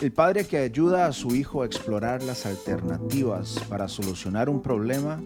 [0.00, 5.20] El padre que ayuda a su hijo a explorar las alternativas para solucionar un problema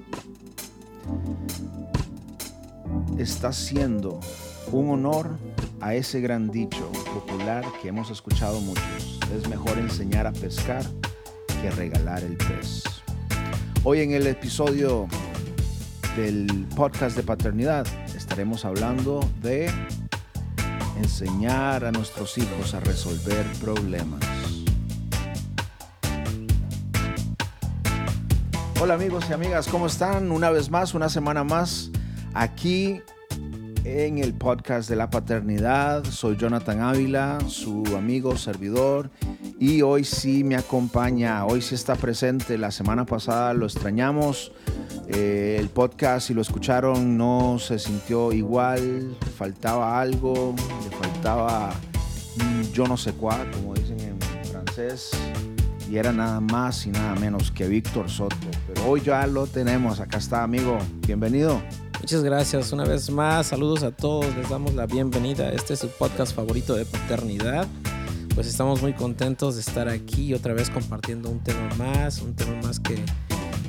[3.17, 4.19] está haciendo
[4.73, 5.39] un honor
[5.81, 9.21] a ese gran dicho popular que hemos escuchado muchos.
[9.33, 10.85] Es mejor enseñar a pescar
[11.63, 12.83] que regalar el pez.
[13.85, 15.07] Hoy en el episodio
[16.17, 17.87] del podcast de paternidad
[18.17, 19.71] estaremos hablando de
[20.97, 24.34] enseñar a nuestros hijos a resolver problemas.
[28.81, 30.31] Hola amigos y amigas, ¿cómo están?
[30.31, 31.91] Una vez más, una semana más,
[32.35, 33.01] aquí
[33.85, 36.05] en el podcast de la paternidad.
[36.05, 39.11] Soy Jonathan Ávila, su amigo, servidor,
[39.59, 42.59] y hoy sí me acompaña, hoy sí está presente.
[42.59, 44.53] La semana pasada lo extrañamos.
[45.09, 51.73] Eh, el podcast, si lo escucharon, no se sintió igual, faltaba algo, le faltaba
[52.73, 54.19] yo no sé cuál, como dicen en
[54.51, 55.13] francés
[55.95, 58.37] y era nada más y nada menos que Víctor Soto.
[58.67, 61.63] Pero hoy ya lo tenemos, acá está amigo, bienvenido.
[62.01, 65.53] Muchas gracias una vez más, saludos a todos, les damos la bienvenida.
[65.53, 67.69] Este es su podcast favorito de paternidad.
[68.35, 72.61] Pues estamos muy contentos de estar aquí otra vez compartiendo un tema más, un tema
[72.61, 72.97] más que,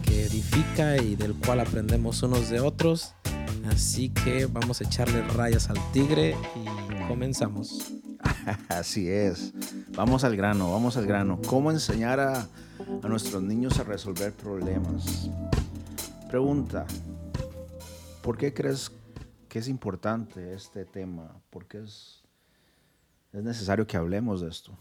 [0.02, 3.14] que edifica y del cual aprendemos unos de otros.
[3.70, 7.94] Así que vamos a echarle rayas al tigre y comenzamos.
[8.70, 9.54] Así es.
[9.96, 11.40] Vamos al grano, vamos al grano.
[11.48, 12.50] ¿Cómo enseñar a,
[13.08, 15.30] nuestros niños a resolver problemas?
[16.30, 16.86] Pregunta,
[18.22, 18.92] ¿por qué crees
[19.48, 21.42] que es importante este tema?
[21.50, 22.26] ¿Por qué es,
[23.32, 24.78] es necesario que hablemos de esto?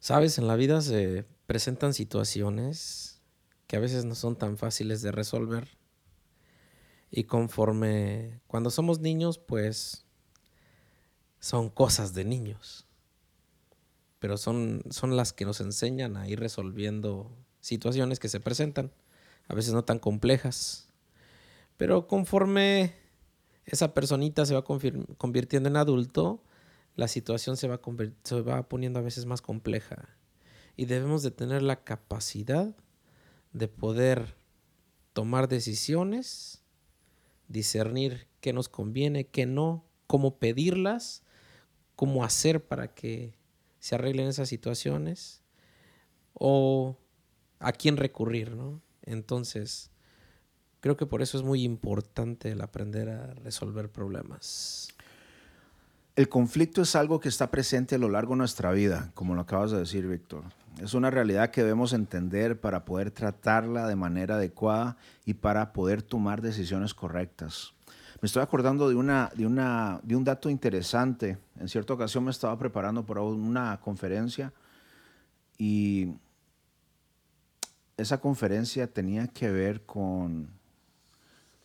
[0.00, 3.22] Sabes, en la vida se presentan situaciones
[3.66, 5.78] que a veces no son tan fáciles de resolver.
[7.10, 10.04] Y conforme cuando somos niños, pues
[11.38, 12.86] son cosas de niños,
[14.20, 18.92] pero son, son las que nos enseñan a ir resolviendo situaciones que se presentan,
[19.48, 20.88] a veces no tan complejas,
[21.76, 22.94] pero conforme
[23.66, 26.42] esa personita se va convirtiendo en adulto,
[26.94, 27.80] la situación se va,
[28.22, 30.08] se va poniendo a veces más compleja.
[30.76, 32.74] Y debemos de tener la capacidad
[33.52, 34.36] de poder
[35.12, 36.62] tomar decisiones,
[37.48, 41.24] discernir qué nos conviene, qué no, cómo pedirlas
[42.00, 43.34] cómo hacer para que
[43.80, 45.42] se arreglen esas situaciones
[46.34, 46.96] o
[47.58, 48.80] a quién recurrir, ¿no?
[49.02, 49.90] Entonces,
[50.80, 54.88] creo que por eso es muy importante el aprender a resolver problemas.
[56.16, 59.40] El conflicto es algo que está presente a lo largo de nuestra vida, como lo
[59.40, 60.44] acabas de decir, Víctor.
[60.78, 66.02] Es una realidad que debemos entender para poder tratarla de manera adecuada y para poder
[66.02, 67.72] tomar decisiones correctas.
[68.20, 71.38] Me estoy acordando de, una, de, una, de un dato interesante.
[71.58, 74.52] En cierta ocasión me estaba preparando para una conferencia
[75.56, 76.12] y
[77.96, 80.50] esa conferencia tenía que ver con,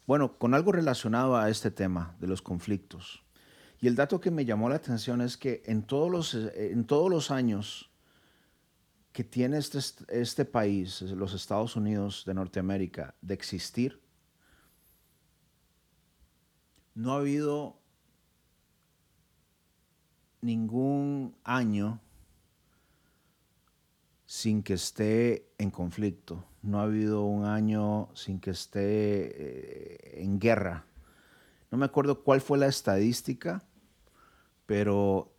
[0.07, 3.21] bueno, con algo relacionado a este tema de los conflictos.
[3.81, 7.09] Y el dato que me llamó la atención es que en todos los, en todos
[7.09, 7.91] los años
[9.11, 14.04] que tiene este, este país, los Estados Unidos de Norteamérica, de existir,
[16.95, 17.77] no ha habido
[20.41, 21.99] ningún año
[24.25, 26.43] sin que esté en conflicto.
[26.61, 30.85] No ha habido un año sin que esté eh, en guerra.
[31.69, 33.63] No me acuerdo cuál fue la estadística,
[34.65, 35.33] pero,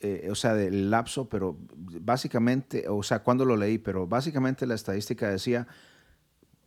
[0.00, 4.74] eh, o sea, del lapso, pero básicamente, o sea, cuando lo leí, pero básicamente la
[4.74, 5.66] estadística decía,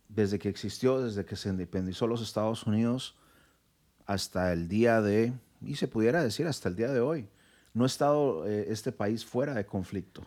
[0.08, 3.16] desde que existió, desde que se independizó los Estados Unidos,
[4.08, 7.28] hasta el día de, y se pudiera decir hasta el día de hoy,
[7.74, 10.22] no ha estado eh, este país fuera de conflicto.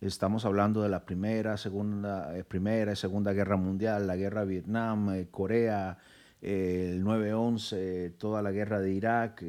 [0.00, 4.46] Estamos hablando de la primera, segunda, eh, primera y segunda guerra mundial, la guerra de
[4.46, 5.98] Vietnam, eh, Corea,
[6.40, 9.44] el 9-11, toda la guerra de Irak.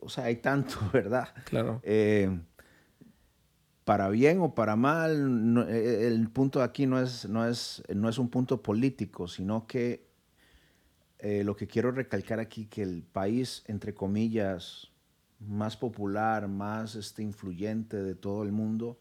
[0.00, 1.28] o sea, hay tanto, ¿verdad?
[1.46, 1.82] Claro.
[3.84, 8.28] para bien o para mal, el punto aquí no es, no, es, no es un
[8.28, 10.09] punto político, sino que
[11.22, 14.88] eh, lo que quiero recalcar aquí, que el país, entre comillas,
[15.38, 18.98] más popular, más este, influyente de todo el mundo.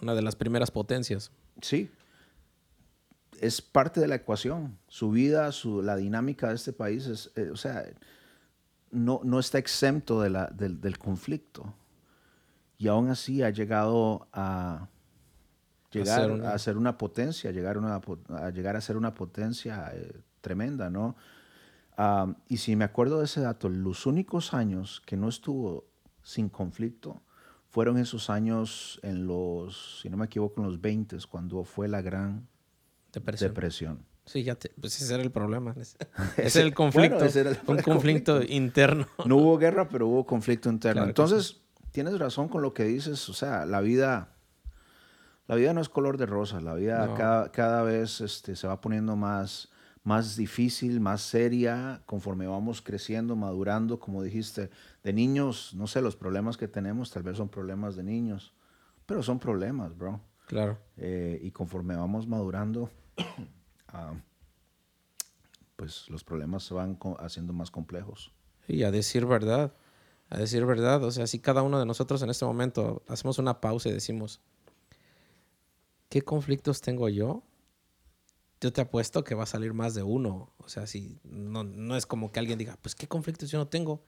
[0.00, 1.30] Una de las primeras potencias.
[1.60, 1.90] Sí.
[3.40, 4.78] Es parte de la ecuación.
[4.88, 7.84] Su vida, su, la dinámica de este país, es, eh, o sea,
[8.90, 11.74] no, no está exento de la, del, conflicto.
[12.78, 14.88] Y aún así ha llegado a
[15.90, 21.16] llegar a ser una, potencia, llegar a, llegar a ser una potencia eh, tremenda, ¿no?
[22.48, 25.84] y si me acuerdo de ese dato, los únicos años que no estuvo
[26.22, 27.20] sin conflicto
[27.68, 32.00] fueron esos años en los, si no me equivoco, en los 20, cuando fue la
[32.00, 32.48] gran
[33.12, 34.06] depresión.
[34.26, 35.74] Sí, ya pues ese era el problema.
[36.36, 37.24] Ese, era el conflicto.
[37.66, 39.06] un conflicto, interno.
[39.26, 41.04] No hubo guerra, pero hubo conflicto interno.
[41.04, 43.28] Entonces, tienes razón con lo que dices.
[43.28, 44.36] O sea, la vida,
[45.48, 46.60] la vida no es color de rosa.
[46.60, 49.70] La vida cada, cada, vez este, se va poniendo más,
[50.02, 54.00] más difícil, más seria, conforme vamos creciendo, madurando.
[54.00, 54.70] Como dijiste,
[55.02, 58.54] de niños, no sé, los problemas que tenemos tal vez son problemas de niños,
[59.06, 60.20] pero son problemas, bro.
[60.46, 60.78] Claro.
[60.96, 62.90] Eh, y conforme vamos madurando,
[63.88, 64.14] ah,
[65.76, 68.32] pues los problemas se van haciendo más complejos.
[68.66, 69.72] Y a decir verdad,
[70.28, 73.60] a decir verdad, o sea, si cada uno de nosotros en este momento hacemos una
[73.60, 74.40] pausa y decimos,
[76.08, 77.42] ¿qué conflictos tengo yo?
[78.60, 80.52] Yo te apuesto que va a salir más de uno.
[80.58, 83.68] O sea, si no, no es como que alguien diga, pues, ¿qué conflictos yo no
[83.68, 84.04] tengo?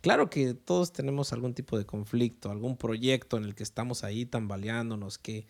[0.00, 4.26] Claro que todos tenemos algún tipo de conflicto, algún proyecto en el que estamos ahí
[4.26, 5.46] tambaleándonos, que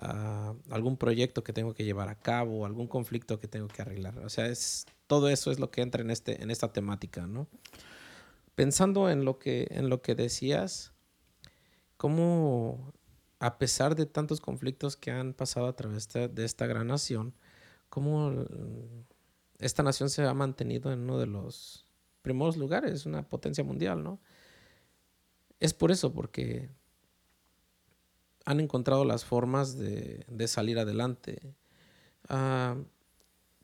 [0.00, 4.16] uh, algún proyecto que tengo que llevar a cabo, algún conflicto que tengo que arreglar.
[4.20, 7.48] O sea, es, todo eso es lo que entra en, este, en esta temática, ¿no?
[8.54, 10.92] Pensando en lo que, en lo que decías,
[11.96, 12.92] cómo
[13.40, 17.34] a pesar de tantos conflictos que han pasado a través de esta gran nación,
[17.88, 18.46] cómo
[19.58, 21.86] esta nación se ha mantenido en uno de los
[22.22, 24.20] primeros lugares, una potencia mundial, ¿no?
[25.60, 26.70] Es por eso, porque
[28.44, 31.54] han encontrado las formas de, salir adelante.
[32.28, 32.76] Ah,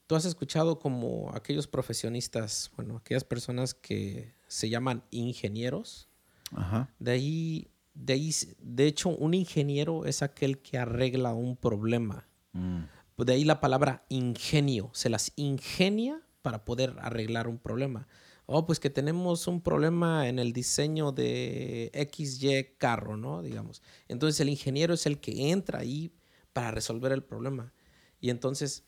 [0.06, 6.08] Tú has escuchado como aquellos profesionistas, bueno, aquellas personas que se llaman ingenieros.
[6.54, 6.90] Ajá.
[6.98, 12.28] De ahí, de ahí, de hecho, un ingeniero es aquel que arregla un problema.
[12.52, 12.82] Mm.
[13.16, 18.08] De ahí la palabra ingenio, se las ingenia para poder arreglar un problema
[18.46, 23.42] oh, pues que tenemos un problema en el diseño de XY carro, ¿no?
[23.42, 23.82] Digamos.
[24.08, 26.12] Entonces el ingeniero es el que entra ahí
[26.52, 27.72] para resolver el problema.
[28.20, 28.84] Y entonces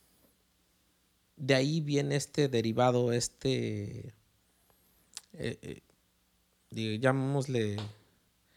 [1.37, 4.14] de ahí viene este derivado, este,
[5.34, 5.82] eh,
[6.70, 7.76] eh, llamémosle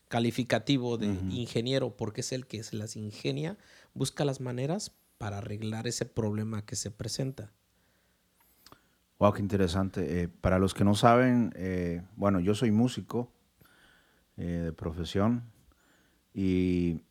[0.07, 3.57] calificativo de ingeniero, porque es el que se las ingenia,
[3.93, 7.51] busca las maneras para arreglar ese problema que se presenta.
[9.19, 10.21] Wow, qué interesante.
[10.21, 13.29] Eh, para los que no saben, eh, bueno, yo soy músico
[14.37, 15.43] eh, de profesión
[16.33, 17.01] y,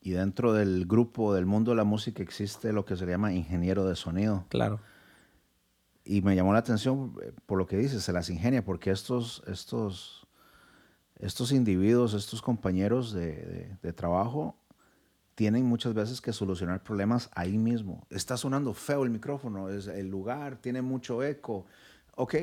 [0.00, 3.84] y, dentro del grupo del mundo de la música existe lo que se llama ingeniero
[3.84, 4.46] de sonido.
[4.48, 4.78] Claro.
[6.04, 7.16] Y me llamó la atención
[7.46, 10.28] por lo que dices, se las ingenia, porque estos, estos,
[11.16, 14.56] estos individuos, estos compañeros de, de trabajo,
[15.38, 18.04] tienen muchas veces que solucionar problemas ahí mismo.
[18.10, 21.64] Está sonando feo el micrófono, es el lugar tiene mucho eco.
[22.16, 22.34] Ok,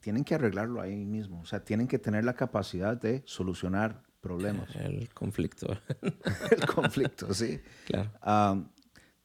[0.00, 1.42] tienen que arreglarlo ahí mismo.
[1.42, 4.74] O sea, tienen que tener la capacidad de solucionar problemas.
[4.76, 5.66] El conflicto.
[6.50, 7.60] el conflicto, sí.
[7.84, 8.64] Claro.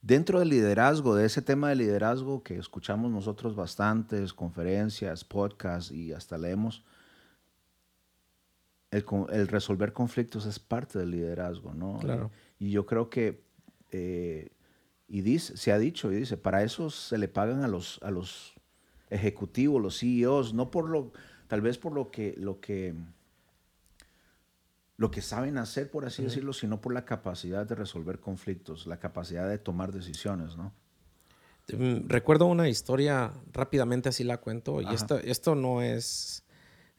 [0.01, 6.11] dentro del liderazgo, de ese tema de liderazgo que escuchamos nosotros bastantes, conferencias, podcasts y
[6.11, 6.83] hasta leemos,
[8.91, 11.99] el, el resolver conflictos es parte del liderazgo, ¿no?
[11.99, 12.29] Claro.
[12.52, 13.43] Y yo creo que,
[13.91, 14.51] eh,
[15.07, 18.11] y dice, se ha dicho, y dice, para eso se le pagan a los, a
[18.11, 18.53] los
[19.09, 21.11] ejecutivos, los CEOs, no por lo,
[21.47, 22.95] tal vez por lo que, lo que,
[24.97, 28.99] lo que saben hacer, por así decirlo, sino por la capacidad de resolver conflictos, la
[28.99, 30.73] capacidad de tomar decisiones, ¿no?
[31.71, 36.43] Mm, recuerdo una historia, rápidamente así la cuento, y esto, esto no es,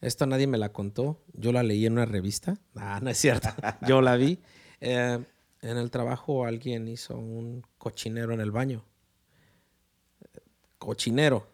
[0.00, 3.49] esto nadie me la contó, yo la leí en una revista, ah, no es cierto,
[3.88, 4.40] yo la vi.
[4.80, 5.25] Eh,
[5.64, 8.85] en el trabajo alguien hizo un cochinero en el baño.
[10.78, 11.49] Cochinero.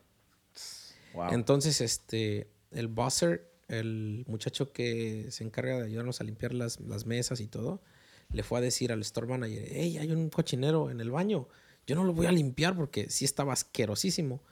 [1.30, 7.40] Entonces, este, el bosser, el muchacho que se encarga de ayudarnos a limpiar las, mesas
[7.40, 7.82] y todo,
[8.32, 11.48] le fue a decir al store manager, hey, hay un cochinero en el baño.
[11.86, 14.42] Yo no lo voy a limpiar porque sí estaba asquerosísimo.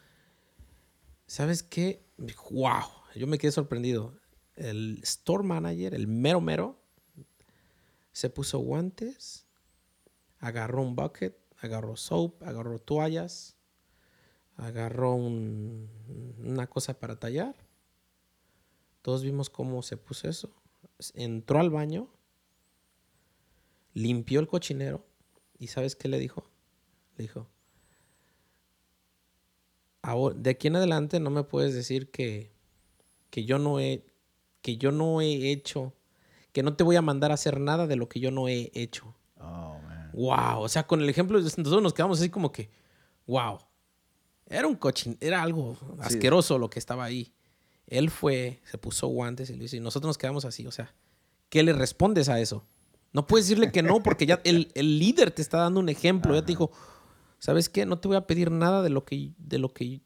[1.27, 2.05] ¿Sabes qué?
[2.51, 2.85] Wow,
[3.17, 4.15] yo me quedé sorprendido.
[4.55, 6.81] El store manager, el mero mero,
[8.13, 9.48] se puso guantes,
[10.39, 13.57] agarró un bucket, agarró soap, agarró toallas,
[14.57, 17.55] agarró una cosa para tallar.
[19.03, 20.51] Todos vimos cómo se puso eso.
[21.15, 22.09] Entró al baño,
[23.95, 25.05] limpió el cochinero
[25.59, 26.45] y ¿sabes qué le dijo?
[27.17, 27.49] Le dijo,
[30.35, 32.51] de aquí en adelante no me puedes decir que,
[33.31, 34.05] que yo no he
[34.63, 35.95] que yo no he hecho,
[36.53, 38.71] que no te voy a mandar a hacer nada de lo que yo no he
[38.75, 39.15] hecho.
[39.39, 39.79] Oh,
[40.13, 40.61] wow.
[40.61, 42.71] O sea, con el ejemplo, nosotros nos quedamos así como que,
[43.27, 43.59] wow.
[44.47, 47.35] Era un cochín, era algo asqueroso lo que estaba ahí.
[47.87, 50.67] Él fue, se puso guantes y lo hizo, y nosotros nos quedamos así.
[50.67, 50.95] O sea,
[51.49, 52.65] ¿qué le respondes a eso?
[53.13, 56.35] No puedes decirle que no porque ya el, líder te está dando un ejemplo.
[56.35, 56.71] Ya te dijo,
[57.39, 57.87] ¿sabes qué?
[57.87, 60.03] No te voy a pedir nada de lo que, de lo que,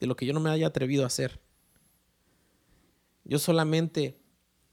[0.00, 1.40] de lo que yo no me haya atrevido a hacer.
[3.24, 4.20] Yo solamente,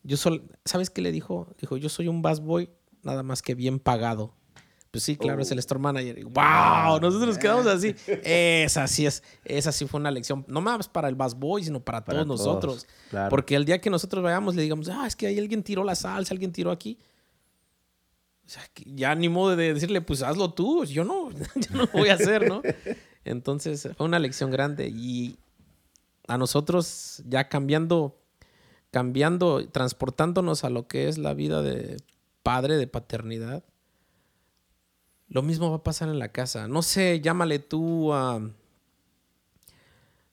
[0.03, 0.17] yo
[0.65, 1.55] ¿sabes qué le dijo?
[1.59, 2.69] Dijo, yo soy un bass boy
[3.07, 4.33] nada más que bien pagado.
[4.91, 5.59] Pues sí, claro, es el oh.
[5.59, 6.23] store manager.
[6.23, 6.33] ¡Wow!
[6.37, 7.95] Ah, nosotros nos quedamos así.
[8.23, 11.79] Esa sí es, esa sí fue una lección, no más para el Bass Boy, sino
[11.81, 12.87] para, todos, nosotros.
[13.29, 15.95] Porque el día que nosotros vayamos le digamos, ah, es que ahí alguien tiró la
[15.95, 16.97] salsa, alguien tiró aquí.
[18.45, 20.85] O sea, ya ni modo de decirle, pues hazlo tú.
[20.85, 22.61] Yo no, yo no voy a hacer, ¿no?
[23.25, 25.37] Entonces fue una lección grande y
[26.27, 28.17] a nosotros ya cambiando,
[28.89, 31.97] cambiando, transportándonos a lo que es la vida de
[32.47, 33.63] padre, de paternidad
[35.29, 36.67] lo mismo va a pasar en la casa.
[36.67, 38.41] No sé, llámale tú a...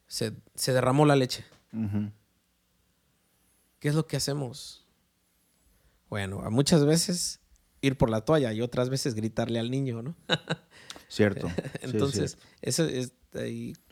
[0.06, 0.32] Se,
[0.66, 1.44] derramó la leche.
[3.80, 4.86] ¿Qué es lo que hacemos?
[6.08, 7.40] Bueno, muchas veces
[7.80, 10.14] ir por la toalla y otras veces gritarle al niño, ¿no?
[11.08, 11.50] cierto.
[11.80, 13.12] Entonces, Eso es,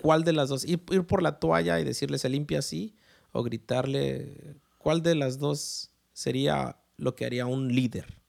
[0.01, 0.65] ¿cuál de las dos?
[0.65, 2.95] Ir, ir, por la toalla y decirle se limpia así
[3.33, 8.23] o gritarle, ¿cuál de las dos sería lo que haría un líder?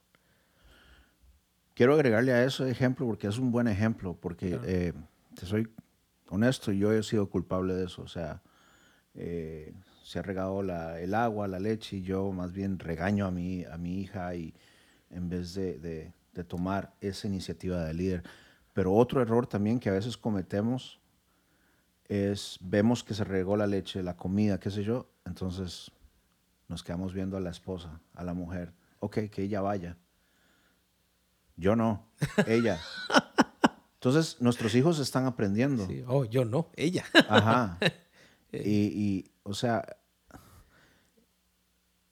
[1.74, 4.94] quiero agregarle a ese ejemplo porque es un buen ejemplo, porque eh,
[5.36, 5.68] te soy
[6.30, 8.02] honesto, yo he sido culpable de eso.
[8.02, 8.42] O sea,
[9.16, 13.64] eh, se ha regado el agua, la leche, y yo más bien regaño a mi,
[13.66, 14.54] a mi hija y
[15.10, 16.12] en vez de,
[16.48, 18.24] tomar esa iniciativa de líder.
[18.74, 21.00] Pero otro error también que a veces cometemos
[22.08, 25.92] es, vemos que se regó la leche, la comida, qué sé yo, entonces
[26.68, 29.98] nos quedamos viendo a la esposa, a la mujer, ok, que ella vaya
[31.56, 32.08] yo no,
[32.48, 32.80] ella.
[33.96, 35.88] Entonces, nuestros hijos están aprendiendo.
[36.08, 37.06] Oh, yo no, ella.
[37.28, 37.78] Ajá.
[38.56, 39.84] Y, o sea,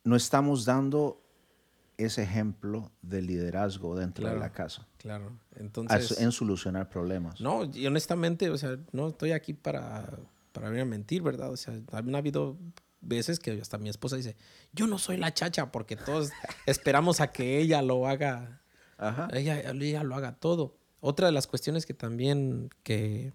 [0.03, 1.21] no estamos dando
[1.97, 4.87] ese ejemplo de liderazgo dentro de la casa.
[4.97, 5.37] Claro.
[5.55, 6.19] Entonces.
[6.19, 7.39] En solucionar problemas.
[7.39, 10.17] No, y honestamente, o sea, no estoy aquí para,
[10.51, 11.51] para venir a mentir, ¿verdad?
[11.51, 12.57] O sea, han habido
[13.01, 14.35] veces que hasta mi esposa dice,
[14.73, 16.31] yo no soy la chacha porque todos
[16.65, 18.61] esperamos a que ella lo haga
[19.33, 20.77] ella, lo haga todo.
[20.99, 23.33] Otra de las cuestiones que también que,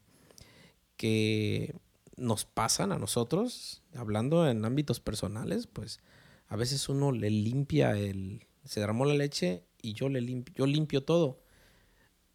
[0.96, 1.74] que
[2.16, 6.00] nos pasan a nosotros, hablando en ámbitos personales, pues
[6.48, 8.46] a veces uno le limpia el...
[8.64, 11.40] Se derramó la leche y yo le limpio, yo limpio todo.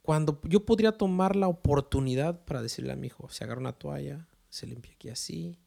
[0.01, 4.27] Cuando yo podría tomar la oportunidad para decirle a mi hijo, se agarra una toalla,
[4.49, 5.59] se limpia aquí así,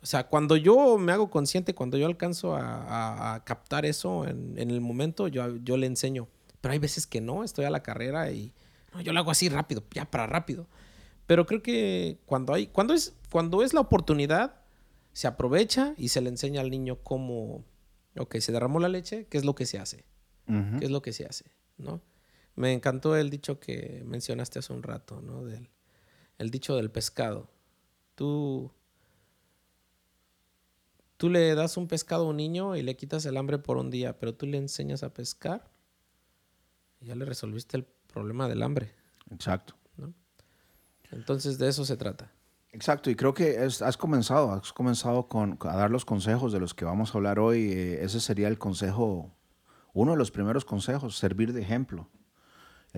[0.00, 4.80] o sea, cuando yo me hago consciente, cuando yo alcanzo a, captar eso en, el
[4.80, 6.28] momento, yo, yo le enseño.
[6.60, 8.52] Pero hay veces que no, estoy a la carrera y
[9.02, 10.66] yo lo hago así rápido, ya para rápido.
[11.26, 14.60] Pero creo que cuando hay, cuando es, cuando es la oportunidad,
[15.12, 17.64] se aprovecha y se le enseña al niño cómo,
[18.16, 20.04] ok, se derramó la leche, ¿qué es lo que se hace?
[20.46, 21.44] ¿Qué es lo que se hace?
[21.76, 22.00] ¿No?
[22.56, 25.44] Me encantó el dicho que mencionaste hace un rato, ¿no?
[25.44, 25.68] Del,
[26.38, 27.50] el dicho del pescado.
[28.14, 28.72] Tú
[31.18, 33.90] Tú le das un pescado a un niño y le quitas el hambre por un
[33.90, 35.68] día, pero tú le enseñas a pescar
[37.00, 38.94] y ya le resolviste el problema del hambre.
[39.30, 39.74] Exacto.
[41.10, 42.30] Entonces de eso se trata.
[42.70, 46.74] Exacto, y creo que has comenzado, has comenzado con, a dar los consejos de los
[46.74, 47.72] que vamos a hablar hoy.
[47.72, 49.34] Eh, ese sería el consejo,
[49.94, 52.08] uno de los primeros consejos, servir de ejemplo.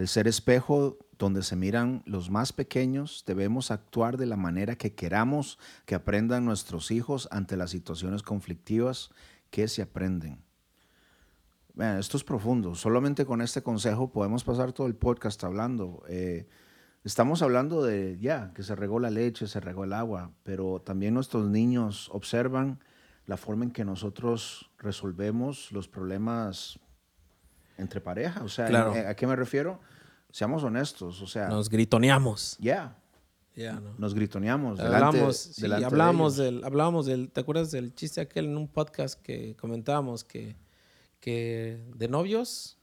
[0.00, 4.94] El ser espejo donde se miran los más pequeños, debemos actuar de la manera que
[4.94, 9.10] queramos que aprendan nuestros hijos ante las situaciones conflictivas
[9.50, 10.42] que se aprenden.
[11.98, 12.74] esto es profundo.
[12.74, 16.02] Solamente con este consejo podemos pasar todo el podcast hablando.
[16.08, 16.48] Eh,
[17.04, 21.12] estamos hablando de ya, que se regó la leche, se regó el agua, pero también
[21.12, 22.82] nuestros niños observan
[23.26, 26.80] la forma en que nosotros resolvemos los problemas
[27.80, 28.42] entre pareja.
[28.44, 28.66] O sea,
[29.08, 29.80] ¿a qué me refiero?
[30.30, 31.48] Seamos honestos, o sea...
[31.48, 32.56] Nos gritoneamos.
[32.60, 32.96] Ya.
[33.98, 34.78] Nos gritoneamos.
[34.78, 37.30] Hablamos, hablamos, del, hablábamos del...
[37.30, 40.56] ¿Te acuerdas del chiste aquel en un podcast que comentábamos que,
[41.18, 42.78] que de novios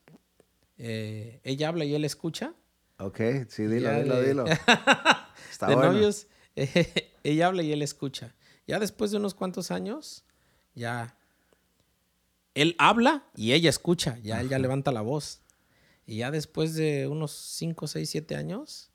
[0.77, 2.53] eh, ella habla y él escucha?
[2.99, 4.43] Ok, sí, dilo, dilo, dilo.
[5.67, 6.27] de novios
[7.23, 8.35] ella habla y él escucha.
[8.65, 10.25] Ya después de unos cuantos años,
[10.73, 11.16] ya
[12.57, 15.43] él habla y ella escucha, ya él ya levanta la voz.
[16.07, 18.89] Y ya después de unos 5, 6, 7 años,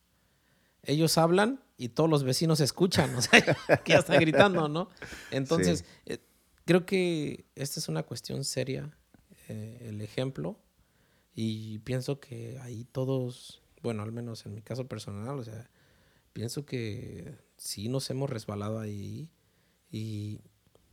[0.83, 3.41] ellos hablan y todos los vecinos escuchan, o sea,
[3.85, 4.89] que ya están gritando, ¿no?
[5.31, 6.19] Entonces, eh,
[6.65, 8.99] creo que esta es una cuestión seria,
[9.49, 10.59] eh, el ejemplo,
[11.33, 15.71] y pienso que ahí todos, bueno, al menos en mi caso personal, o sea,
[16.33, 19.31] pienso que sí nos hemos resbalado ahí
[19.89, 20.41] y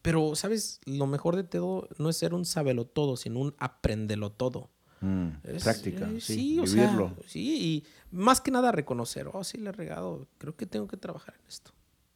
[0.01, 0.79] Pero, ¿sabes?
[0.85, 4.69] Lo mejor de todo no es ser un sabelo todo, sino un aprendelo todo.
[5.01, 7.15] Mm, Es- práctica, eh, sí, o sea, vivirlo.
[7.25, 10.97] sí, y más que nada reconocer, oh, sí, le he regado, creo que tengo que
[10.97, 11.71] trabajar en esto.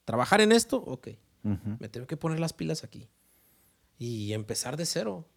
[0.05, 0.77] ¿Trabajar en esto?
[0.77, 1.09] Ok,
[1.45, 1.77] Ujú.
[1.79, 3.07] me tengo que poner las pilas aquí.
[3.97, 5.27] Y empezar de cero.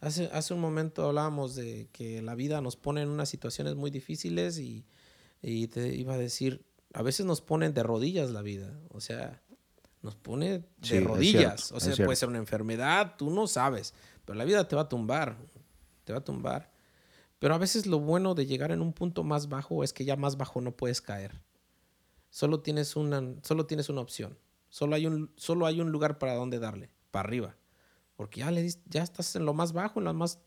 [0.00, 3.90] Hace, hace un momento hablábamos de que la vida nos pone en unas situaciones muy
[3.90, 4.86] difíciles y,
[5.42, 8.80] y te iba a decir, a veces nos ponen de rodillas la vida.
[8.88, 9.42] O sea,
[10.02, 11.60] nos pone de Sí, rodillas.
[11.68, 14.82] cierto, o sea, puede ser una enfermedad, tú no sabes, pero la vida te va
[14.82, 15.36] a tumbar,
[16.04, 16.70] te va a tumbar.
[17.38, 20.16] Pero a veces lo bueno de llegar en un punto más bajo es que ya
[20.16, 21.40] más bajo no puedes caer.
[22.28, 24.38] Solo tienes una, solo tienes una opción.
[24.68, 27.56] Solo hay un, solo hay un lugar para donde darle, para arriba.
[28.14, 30.38] Porque ya le ya estás en lo más bajo, en lo más,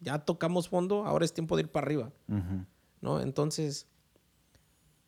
[0.00, 2.12] ya tocamos fondo, ahora es tiempo de ir para arriba.
[3.00, 3.20] ¿no?
[3.20, 3.86] Entonces,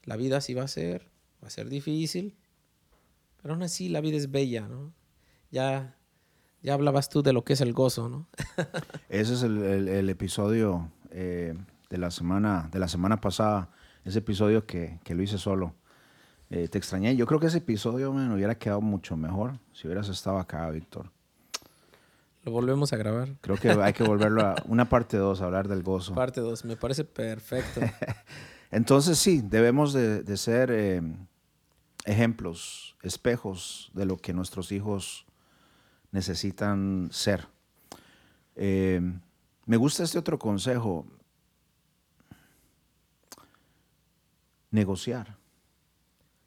[0.04, 1.10] la vida sí va a ser,
[1.42, 2.36] va a ser difícil,
[3.46, 4.92] pero aún así la vida es bella, ¿no?
[5.52, 5.94] Ya,
[6.62, 8.26] ya hablabas tú de lo que es el gozo, ¿no?
[9.08, 11.54] Ese es el, el- el episodio eh,
[11.88, 13.70] de, la semana, de la semana pasada,
[14.04, 15.74] ese episodio que, que lo hice solo.
[16.50, 17.14] Eh, te extrañé.
[17.14, 21.12] Yo creo que ese episodio me hubiera quedado mucho mejor si hubieras estado acá, Víctor.
[22.42, 23.28] Lo volvemos a grabar.
[23.42, 26.14] Creo que hay que volverlo a una parte 2, hablar del gozo.
[26.16, 27.80] Parte 2, me parece perfecto.
[28.72, 31.00] Entonces sí, debemos de, de ser eh,
[32.06, 35.26] ejemplos, espejos de lo que nuestros hijos
[36.12, 37.48] necesitan ser.
[38.54, 39.00] Eh,
[39.66, 41.06] me gusta este otro consejo,
[44.70, 45.36] negociar,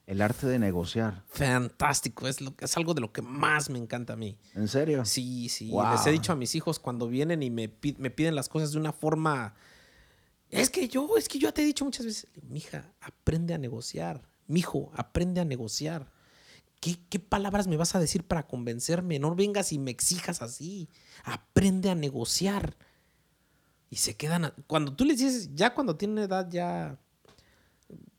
[0.07, 1.23] el arte de negociar.
[1.27, 4.37] Fantástico, es, lo, es algo de lo que más me encanta a mí.
[4.55, 5.05] ¿En serio?
[5.05, 5.69] Sí, sí.
[5.69, 5.91] Wow.
[5.91, 8.79] Les he dicho a mis hijos cuando vienen y me, me piden las cosas de
[8.79, 9.53] una forma.
[10.49, 13.59] Es que yo, es que yo ya te he dicho muchas veces, mija, aprende a
[13.59, 14.27] negociar.
[14.49, 16.11] Mijo, aprende a negociar.
[16.81, 19.19] ¿Qué, ¿Qué palabras me vas a decir para convencerme?
[19.19, 20.89] No vengas y me exijas así.
[21.23, 22.75] Aprende a negociar.
[23.89, 24.45] Y se quedan.
[24.45, 26.99] a- Cuando tú les dices, ya cuando tienen edad, ya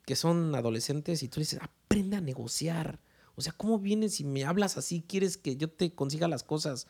[0.07, 2.99] que son adolescentes, y tú les dices, aprende a negociar.
[3.37, 5.05] O sea, ¿cómo vienes y me hablas así?
[5.07, 6.87] ¿Quieres que yo te consiga las cosas?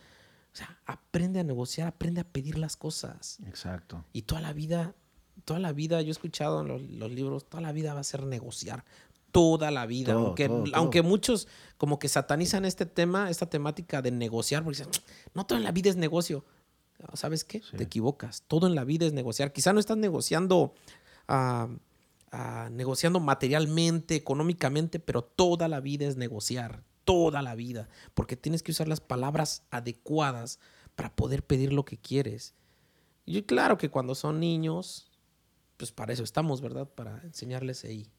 [0.53, 3.39] O sea, aprende a negociar, aprende a pedir las cosas.
[3.47, 4.05] Exacto.
[4.13, 4.95] Y toda la vida,
[5.45, 8.05] toda la vida, yo he escuchado en los, los libros, toda la vida va a
[8.05, 8.85] ser negociar.
[9.33, 10.13] Toda la vida.
[10.13, 10.77] Todo, aunque, todo, todo.
[10.77, 14.93] aunque muchos como que satanizan este tema, esta temática de negociar, porque dicen,
[15.35, 16.45] no todo en la vida es negocio.
[17.15, 17.61] ¿Sabes qué?
[17.63, 17.77] Sí.
[17.77, 18.45] Te equivocas.
[18.47, 19.53] Todo en la vida es negociar.
[19.53, 20.75] Quizá no estás negociando,
[21.29, 21.69] ah,
[22.31, 26.85] ah, negociando materialmente, económicamente, pero toda la vida es negociar.
[27.05, 27.89] Toda la vida.
[28.15, 30.59] Porque tienes que usar las palabras adecuadas
[30.95, 32.55] para poder pedir lo que quieres.
[33.25, 35.11] Y claro que cuando son niños,
[35.77, 36.87] pues para eso estamos, ¿verdad?
[36.87, 38.11] Para enseñarles ahí.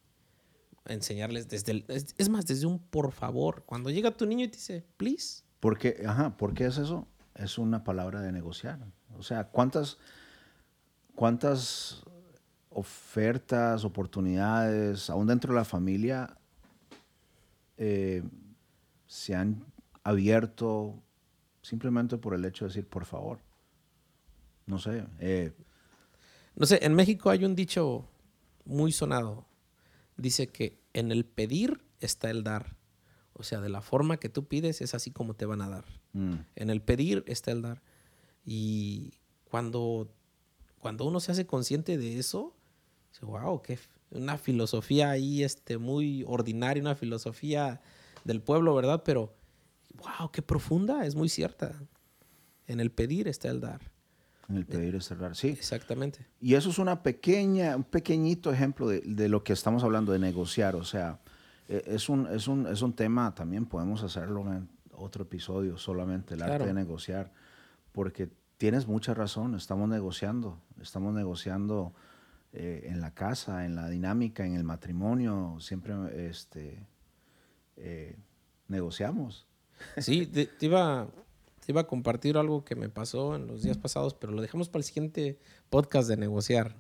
[0.86, 3.64] Enseñarles desde el, es, es más, desde un por favor.
[3.66, 5.44] Cuando llega tu niño y te dice, please.
[5.60, 7.08] ¿Por qué, ajá, ¿por qué es eso?
[7.36, 8.80] Es una palabra de negociar.
[9.18, 9.98] O sea, ¿cuántas,
[11.16, 12.04] cuántas
[12.70, 16.36] ofertas, oportunidades, aún dentro de la familia,
[17.78, 18.24] eh,
[19.06, 19.64] se han
[20.04, 20.96] abierto
[21.62, 23.40] simplemente por el hecho de decir, por favor?
[24.66, 25.06] No sé.
[25.20, 25.54] eh,
[26.56, 28.08] No sé, en México hay un dicho
[28.66, 29.46] muy sonado.
[30.18, 32.76] Dice que en el pedir está el dar.
[33.34, 35.86] O sea, de la forma que tú pides es así como te van a dar.
[36.14, 37.82] mm, En el pedir está el dar.
[38.46, 39.14] Y
[39.46, 40.12] cuando,
[40.80, 42.56] cuando uno se hace consciente de eso,
[43.12, 43.80] dice, wow, qué
[44.12, 47.82] una filosofía ahí este, muy ordinaria, una filosofía
[48.26, 49.04] del pueblo, ¿verdad?
[49.06, 49.34] Pero,
[49.96, 51.82] wow, qué profunda, es muy cierta.
[52.68, 53.92] En el pedir está el dar.
[54.52, 55.36] En el pedir es cerrar.
[55.36, 55.50] Sí.
[55.50, 56.26] Exactamente.
[56.40, 60.20] Y eso es una pequeña, un pequeñito ejemplo de, de lo que estamos hablando de
[60.20, 60.76] negociar.
[60.76, 61.20] O sea,
[61.68, 66.36] eh, es un, es un, es un tema, también podemos hacerlo en otro episodio, solamente
[66.36, 67.32] el arte de negociar,
[67.92, 71.94] porque tienes mucha razón, estamos negociando, estamos negociando
[72.54, 75.94] eh, en la casa, en la dinámica, en el matrimonio, siempre
[76.30, 76.86] este,
[77.78, 78.18] eh,
[78.68, 79.48] negociamos.
[79.98, 81.08] Sí, te, te iba,
[81.66, 84.68] te iba a compartir algo que me pasó en los días pasados, pero lo dejamos
[84.68, 86.76] para el siguiente podcast de negociar.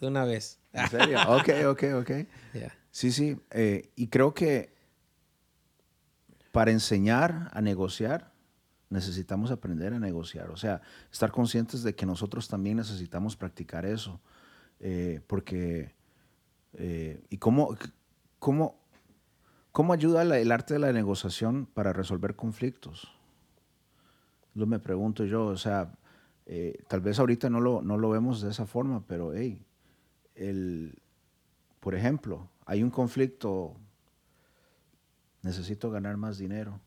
[0.00, 0.60] De una vez.
[0.72, 1.18] ¿En serio?
[1.28, 2.10] ok, ok, ok.
[2.90, 3.38] Sí, sí.
[3.50, 4.74] eh, y creo que
[6.52, 8.32] para enseñar a negociar,
[8.88, 10.50] necesitamos aprender a negociar.
[10.50, 10.80] O sea,
[11.12, 14.20] estar conscientes de que nosotros también necesitamos practicar eso.
[14.78, 15.94] eh, porque,
[16.74, 17.74] eh, ¿y cómo,
[18.38, 18.78] cómo,
[19.72, 23.10] cómo ayuda la- el arte de la negociación para resolver conflictos?
[24.56, 25.92] Lo me pregunto yo, o sea,
[26.46, 29.62] eh, tal vez ahorita no lo, no lo vemos de esa forma, pero, hey,
[30.34, 30.98] el,
[31.80, 33.76] por ejemplo, hay un conflicto,
[35.42, 36.80] necesito ganar más dinero.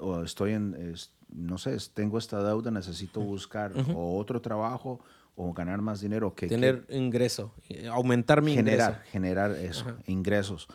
[0.00, 0.94] o estoy en,
[1.28, 5.00] no sé, tengo esta deuda, necesito buscar o otro trabajo
[5.36, 6.34] o ganar más dinero.
[6.34, 9.10] Que, Tener ingreso, eh, aumentar mi generar, ingreso.
[9.10, 10.68] Generar eso, ingresos.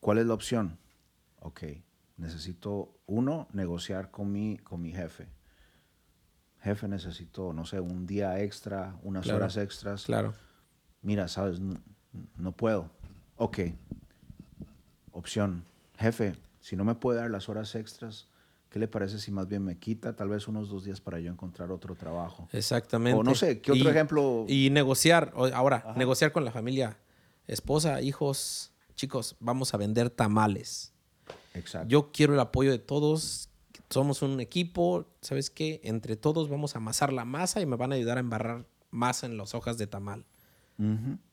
[0.00, 0.76] ¿Cuál es la opción?
[1.40, 1.62] Ok,
[2.20, 5.28] necesito, uno, negociar con mi, con mi jefe.
[6.62, 10.04] Jefe, necesito, no sé, un día extra, unas horas extras.
[10.04, 10.34] Claro.
[11.02, 11.60] Mira, sabes,
[12.36, 12.90] no puedo.
[13.36, 13.60] Ok.
[15.12, 15.64] Opción.
[15.98, 18.28] Jefe, si no me puede dar las horas extras,
[18.70, 21.28] ¿Qué le parece si más bien me quita tal vez unos dos días para yo
[21.32, 22.48] encontrar otro trabajo?
[22.52, 23.18] Exactamente.
[23.18, 24.44] O no sé, ¿qué otro ejemplo?
[24.46, 26.96] Y negociar, ahora, negociar con la familia,
[27.48, 30.92] esposa, hijos, chicos, vamos a vender tamales.
[31.54, 31.88] Exacto.
[31.88, 33.48] Yo quiero el apoyo de todos,
[33.88, 35.80] somos un equipo, ¿sabes qué?
[35.84, 39.26] Entre todos vamos a amasar la masa y me van a ayudar a embarrar masa
[39.26, 40.24] en las hojas de tamal.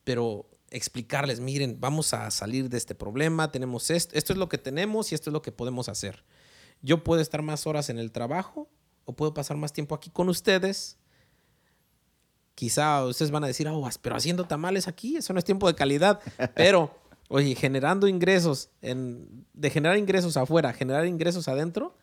[0.04, 4.58] Pero explicarles, miren, vamos a salir de este problema, tenemos esto, esto es lo que
[4.58, 6.22] tenemos y esto es lo que podemos hacer
[6.82, 8.68] yo puedo estar más horas en el trabajo
[9.04, 10.98] o puedo pasar más tiempo aquí con ustedes.
[12.54, 15.74] Quizá ustedes van a decir, oh, pero haciendo tamales aquí, eso no es tiempo de
[15.74, 16.20] calidad.
[16.54, 16.92] Pero,
[17.28, 21.96] oye, generando ingresos, en, de generar ingresos afuera, generar ingresos adentro,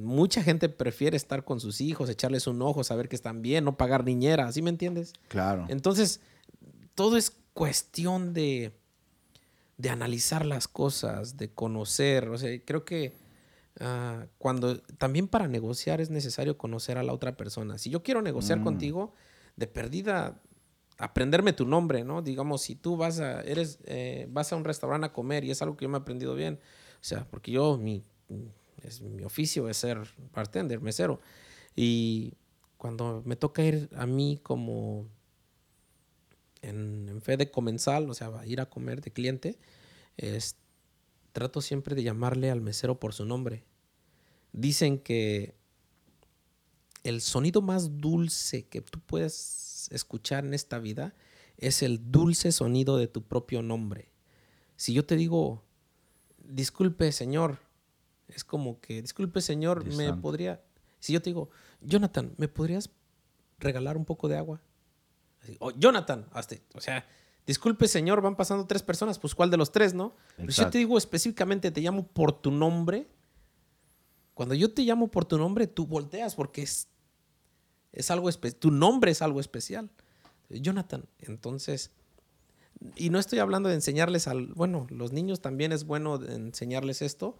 [0.00, 3.76] mucha gente prefiere estar con sus hijos, echarles un ojo, saber que están bien, no
[3.76, 5.12] pagar niñera, ¿sí me entiendes?
[5.28, 5.66] Claro.
[5.68, 6.20] Entonces,
[6.94, 8.72] todo es cuestión de,
[9.76, 12.28] de analizar las cosas, de conocer.
[12.28, 13.14] O sea, creo que
[13.80, 17.78] Ah, cuando también para negociar es necesario conocer a la otra persona.
[17.78, 18.64] Si yo quiero negociar mm.
[18.64, 19.14] contigo,
[19.56, 20.40] de perdida,
[20.98, 22.22] aprenderme tu nombre, ¿no?
[22.22, 25.62] Digamos, si tú vas a, eres, eh, vas a un restaurante a comer y es
[25.62, 26.58] algo que yo me he aprendido bien,
[27.00, 28.02] o sea, porque yo, mi,
[28.82, 29.98] es, mi oficio es ser
[30.32, 31.20] bartender, mesero.
[31.76, 32.34] Y
[32.76, 35.06] cuando me toca ir a mí como
[36.62, 39.58] en, fe de comensal, o sea, ir a comer de cliente,
[41.32, 43.64] trato siempre de llamarle al mesero por su nombre.
[44.52, 45.54] Dicen que
[47.04, 51.14] el sonido más dulce que tú puedes escuchar en esta vida
[51.56, 54.12] es el dulce sonido de tu propio nombre.
[54.76, 55.64] Si yo te digo,
[56.38, 57.58] disculpe señor,
[58.28, 60.62] es como que, disculpe señor, me podría,
[61.00, 62.90] si yo te digo, Jonathan, ¿me podrías
[63.58, 64.60] regalar un poco de agua?
[65.60, 66.26] o Jonathan,
[66.74, 67.06] o sea,
[67.46, 70.14] disculpe señor, van pasando tres personas, pues ¿cuál de los tres, no?
[70.36, 73.08] Pero si yo te digo específicamente, te llamo por tu nombre,
[74.34, 76.88] cuando yo te llamo por tu nombre, tú volteas porque es,
[77.92, 78.60] es algo especial.
[78.60, 79.90] Tu nombre es algo especial.
[80.48, 81.06] Jonathan.
[81.18, 81.90] Entonces,
[82.96, 84.48] y no estoy hablando de enseñarles al.
[84.54, 87.38] Bueno, los niños también es bueno enseñarles esto,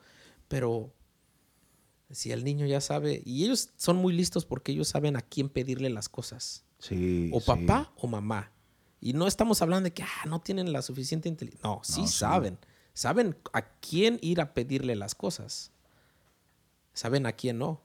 [0.48, 0.92] pero
[2.10, 3.22] si el niño ya sabe.
[3.24, 6.64] Y ellos son muy listos porque ellos saben a quién pedirle las cosas.
[6.78, 7.30] Sí.
[7.32, 8.52] O papá o mamá.
[9.00, 11.68] Y no estamos hablando de que ah, no tienen la suficiente inteligencia.
[11.68, 12.58] No, sí saben.
[12.94, 15.70] Saben a quién ir a pedirle las cosas
[16.98, 17.80] saben a quién no.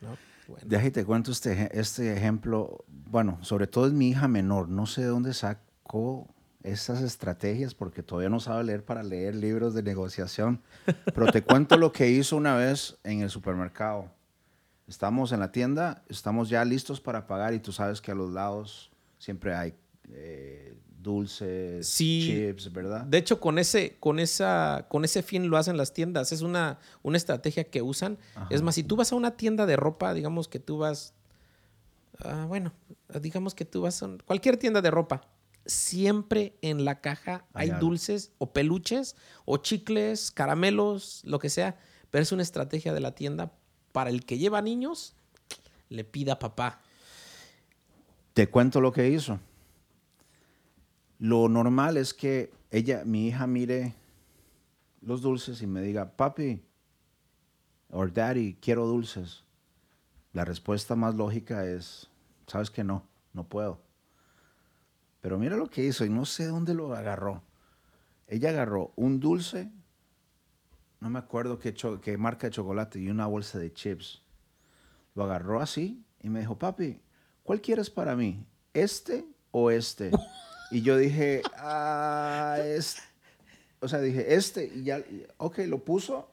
[0.00, 0.18] ¿No?
[0.46, 0.92] Bueno.
[0.92, 2.84] te cuento este, este ejemplo.
[2.88, 4.68] Bueno, sobre todo es mi hija menor.
[4.68, 6.28] No sé de dónde sacó
[6.62, 10.62] estas estrategias porque todavía no sabe leer para leer libros de negociación.
[11.14, 14.10] Pero te cuento lo que hizo una vez en el supermercado.
[14.86, 18.30] Estamos en la tienda, estamos ya listos para pagar y tú sabes que a los
[18.30, 19.74] lados siempre hay
[20.12, 20.74] eh,
[21.04, 23.02] dulces, chips, ¿verdad?
[23.02, 26.32] De hecho, con ese, con esa, con ese fin lo hacen las tiendas.
[26.32, 28.18] Es una, una estrategia que usan.
[28.50, 31.14] Es más, si tú vas a una tienda de ropa, digamos que tú vas,
[32.18, 32.72] ah, bueno,
[33.20, 35.28] digamos que tú vas a cualquier tienda de ropa,
[35.66, 39.14] siempre en la caja hay, dulces o peluches
[39.44, 41.78] o chicles, caramelos, lo que sea.
[42.10, 43.52] Pero es una estrategia de la tienda
[43.92, 45.14] para el que lleva niños,
[45.88, 46.80] le pida papá.
[48.32, 49.38] Te cuento lo que hizo
[51.24, 53.94] lo normal es que ella, mi hija, mire
[55.00, 56.62] los dulces y me diga, papi
[57.88, 59.42] o daddy, quiero dulces.
[60.34, 62.10] La respuesta más lógica es,
[62.46, 63.80] sabes que no, no puedo.
[65.22, 67.42] Pero mira lo que hizo y no sé dónde lo agarró.
[68.26, 69.72] Ella agarró un dulce,
[71.00, 74.20] no me acuerdo qué, qué marca de chocolate y una bolsa de chips.
[75.14, 77.00] Lo agarró así y me dijo, papi,
[77.44, 78.44] ¿cuál quieres para mí?
[78.74, 80.10] ¿Este o este?
[80.74, 82.96] Y yo dije, ah, es,
[83.78, 85.00] o sea, dije, este, y ya,
[85.36, 86.28] ok, lo puso.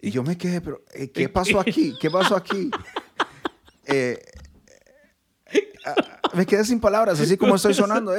[0.00, 1.94] Y yo me quedé, pero, eh, ¿qué pasó aquí?
[2.00, 2.70] ¿Qué pasó aquí?
[3.88, 4.20] Eh,
[5.84, 8.12] ah, me quedé sin palabras, así como estoy sonando.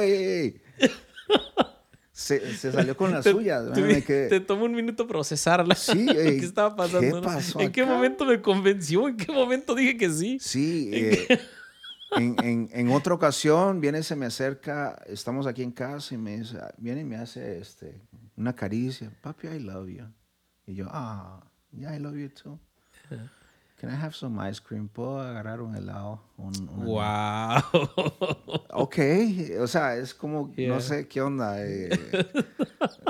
[2.10, 3.70] Se, salió con la suya.
[3.70, 5.74] Te, tomó un minuto procesarla.
[5.74, 7.20] Sí, ¿qué estaba pasando?
[7.58, 9.08] ¿En qué momento me convenció?
[9.08, 10.38] ¿En qué momento dije que sí?
[10.40, 10.90] Sí.
[10.90, 11.38] Eh,
[12.12, 16.58] en, en, otra ocasión viene, se me acerca, estamos aquí en casa y me dice,
[16.78, 18.00] viene y me hace este,
[18.36, 19.10] una caricia.
[19.20, 20.04] Papi, I love you.
[20.66, 21.40] Y yo, ah,
[21.72, 22.58] yeah, I love you too.
[23.80, 24.88] Can I have some ice cream?
[24.88, 26.20] ¿Puedo agarrar un helado?
[26.36, 27.62] wow.
[28.70, 28.98] Ok,
[29.60, 31.64] o sea, es como, no sé qué onda.
[31.64, 31.90] Eh,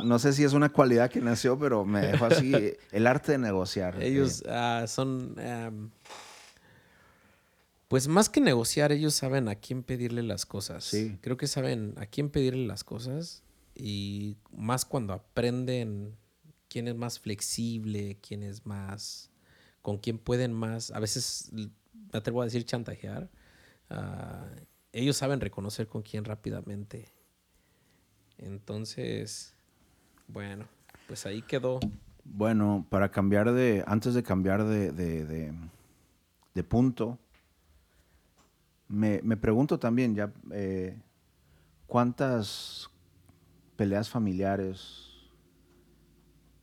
[0.05, 2.53] no sé si es una cualidad que nació, pero me dejó así
[2.93, 4.03] el arte de negociar.
[4.03, 4.51] Ellos eh.
[4.51, 5.35] ah, son,
[7.89, 10.85] pues más que negociar, ellos saben a quién pedirle las cosas.
[10.85, 11.19] Sí.
[11.21, 13.43] Creo que saben a quién pedirle las cosas
[13.75, 16.17] y más cuando aprenden
[16.69, 19.31] quién es más flexible, quién es más
[19.83, 21.71] con quién pueden más, a veces me
[22.13, 23.31] atrevo a decir chantajear,
[23.89, 24.47] ah,
[24.93, 27.13] ellos saben reconocer con quién rápidamente.
[28.37, 29.55] Entonces,
[30.27, 30.67] bueno,
[31.07, 31.81] pues ahí quedó.
[32.25, 37.19] Bueno, para cambiar de, antes de cambiar de, de, punto,
[38.89, 40.99] me, pregunto también ya, eh,
[41.87, 42.91] ¿cuántas
[43.77, 45.09] peleas familiares,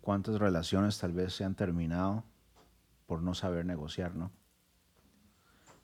[0.01, 2.23] cuántas relaciones tal vez se han terminado
[3.05, 4.31] por no saber negociar, ¿no?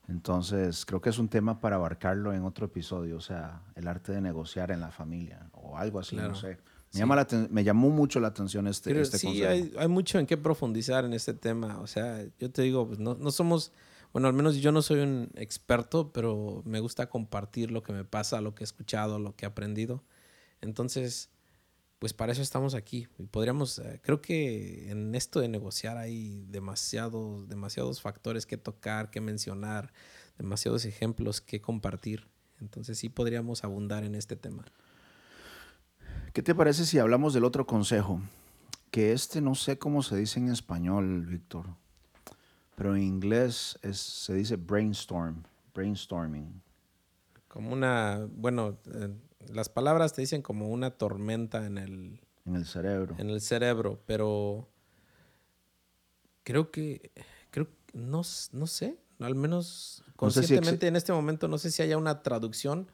[0.07, 4.11] Entonces, creo que es un tema para abarcarlo en otro episodio, o sea, el arte
[4.11, 6.57] de negociar en la familia o algo así, no sé.
[6.93, 10.25] Me, llama la me, llamó mucho la atención este, este sí, hay, hay, mucho en
[10.25, 11.79] qué profundizar en este tema.
[11.79, 13.71] O sea, yo te digo, pues no, no somos,
[14.13, 18.03] bueno, al menos yo no soy un experto, pero me gusta compartir lo que me
[18.03, 20.03] pasa, lo que he escuchado, lo que he aprendido.
[20.59, 21.29] Entonces,
[22.01, 23.07] pues para eso estamos aquí.
[23.29, 29.21] Podríamos, eh, creo que en esto de negociar hay demasiados, demasiados factores que tocar, que
[29.21, 29.93] mencionar,
[30.37, 32.27] demasiados ejemplos que compartir.
[32.59, 34.65] Entonces sí podríamos abundar en este tema.
[36.33, 38.19] ¿Qué te parece si hablamos del otro consejo?
[38.89, 41.75] Que este no sé cómo se dice en español, Víctor,
[42.75, 46.61] pero en inglés es, se dice brainstorm, brainstorming.
[47.47, 49.09] Como una, bueno, eh,
[49.49, 52.21] las palabras te dicen como una tormenta en el...
[52.45, 53.15] En el cerebro.
[53.17, 54.67] En el cerebro, pero
[56.43, 57.11] creo que,
[57.51, 62.23] creo, no, no sé, al menos conscientemente en este momento no sé si haya una
[62.23, 62.91] traducción,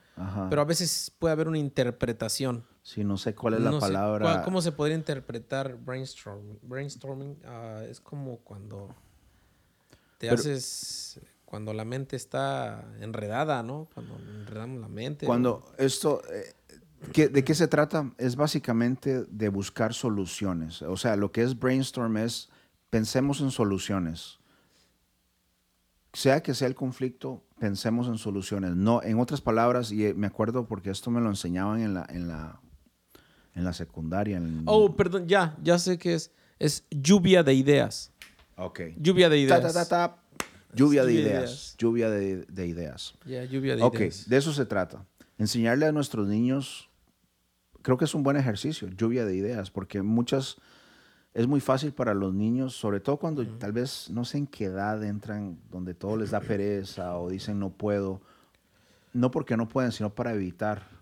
[0.50, 2.66] pero a veces puede haber una interpretación.
[2.84, 4.44] Sí, no sé cuál es la palabra.
[4.44, 6.60] ¿Cómo se podría interpretar brainstorming?
[6.62, 8.96] Brainstorming ah, es como cuando
[10.18, 13.88] te haces cuando la mente está enredada, ¿no?
[13.94, 15.26] Cuando enredamos la mente.
[15.26, 18.12] Cuando esto, eh, ¿de qué se trata?
[18.18, 20.82] Es básicamente de buscar soluciones.
[20.82, 22.50] O sea, lo que es brainstorm es,
[22.90, 24.40] pensemos en soluciones.
[26.12, 28.76] Sea que sea el conflicto, pensemos en soluciones.
[28.76, 32.06] No, en otras palabras, y eh, me acuerdo porque esto me lo enseñaban en la,
[32.10, 32.60] en la,
[33.56, 34.42] en la secundaria.
[34.66, 36.32] Oh, perdón, ya, ya sé que es.
[36.60, 38.12] Es lluvia de ideas.
[38.58, 38.82] Ok.
[38.98, 39.76] Lluvia de ideas.
[40.74, 41.76] Lluvia de ideas.
[41.78, 43.14] Lluvia de, ideas.
[43.26, 44.28] Ya, lluvia de Ok, ideas.
[44.28, 45.06] de eso se trata.
[45.38, 46.90] Enseñarle a nuestros niños,
[47.84, 50.58] creo que es un buen ejercicio, lluvia de ideas, porque muchas,
[51.36, 54.66] es muy fácil para los niños, sobre todo cuando tal vez no sé en qué
[54.66, 58.22] edad entran, donde todo les da pereza o dicen no puedo,
[59.14, 60.97] no porque no pueden, sino para evitar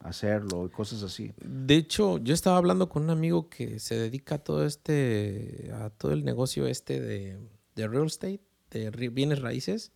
[0.00, 1.32] hacerlo y cosas así.
[1.38, 5.90] De hecho, yo estaba hablando con un amigo que se dedica a todo este, a
[5.90, 7.38] todo el negocio este de
[7.76, 9.92] de real estate, de bienes raíces,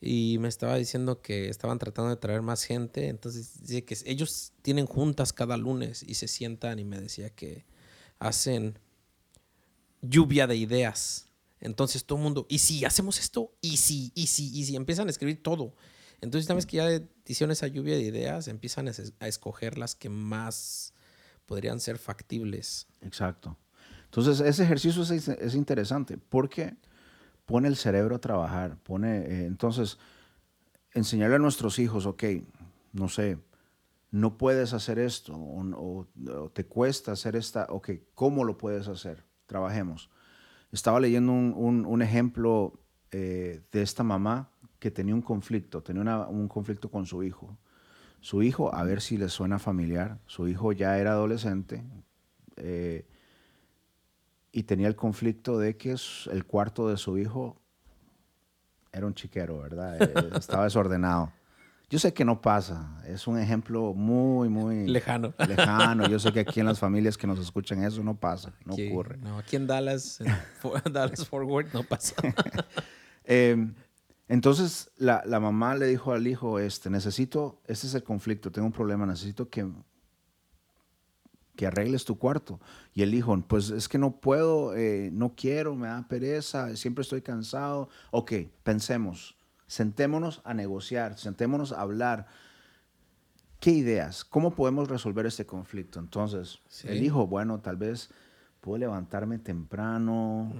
[0.00, 4.52] y me estaba diciendo que estaban tratando de traer más gente, entonces dice que ellos
[4.60, 7.64] tienen juntas cada lunes y se sientan y me decía que
[8.18, 8.78] hacen
[10.02, 11.28] lluvia de ideas.
[11.60, 13.54] Entonces todo el mundo, ¿y si hacemos esto?
[13.62, 14.12] ¿Y si?
[14.14, 14.50] ¿Y si?
[14.54, 14.76] ¿Y si?
[14.76, 15.74] Empiezan a escribir todo.
[16.24, 16.88] Entonces, una vez que ya
[17.26, 20.94] hicieron esa lluvia de ideas, empiezan a escoger las que más
[21.46, 22.86] podrían ser factibles.
[23.02, 23.56] Exacto.
[24.06, 26.76] Entonces, ese ejercicio es, es interesante porque
[27.46, 29.98] pone el cerebro a trabajar, pone, eh, entonces,
[30.92, 32.24] enseñarle a nuestros hijos, ok,
[32.92, 33.38] no sé,
[34.10, 36.06] no puedes hacer esto, o,
[36.52, 39.24] te cuesta hacer esta, ok, ¿cómo lo puedes hacer?
[39.46, 40.08] Trabajemos.
[40.70, 44.53] Estaba leyendo un, ejemplo eh, de esta mamá
[44.84, 47.56] que tenía un conflicto, tenía un conflicto con su hijo.
[48.20, 51.82] Su hijo, a ver si le suena familiar, su hijo ya era adolescente,
[52.56, 53.06] eh,
[54.52, 55.96] y tenía el conflicto de que
[56.30, 57.58] el cuarto de su hijo
[58.92, 60.02] era un chiquero, ¿verdad?
[60.02, 61.32] Eh, estaba desordenado.
[61.88, 65.32] Yo sé que no pasa, es un ejemplo muy, muy lejano.
[65.48, 66.06] Lejano.
[66.08, 69.16] Yo sé que aquí en las familias que nos escuchan eso no pasa, no ocurre.
[69.16, 70.28] No, aquí en Dallas, en
[70.92, 72.16] Dallas Forward no pasa.
[73.24, 73.74] Em,
[74.28, 78.66] entonces la, la, mamá le dijo al hijo, este, necesito, este es el conflicto, tengo
[78.66, 79.66] un problema, necesito que
[81.56, 82.60] que arregles tu cuarto.
[82.92, 87.02] Y el hijo, pues es que no puedo, eh, no quiero, me da pereza, siempre
[87.02, 87.88] estoy cansado.
[88.10, 88.32] Ok,
[88.62, 92.26] pensemos, sentémonos a negociar, sentémonos a hablar.
[93.60, 94.24] ¿Qué ideas?
[94.24, 95.98] ¿Cómo podemos resolver este conflicto?
[95.98, 98.10] Entonces, el hijo, bueno, tal vez
[98.60, 100.52] puedo levantarme temprano,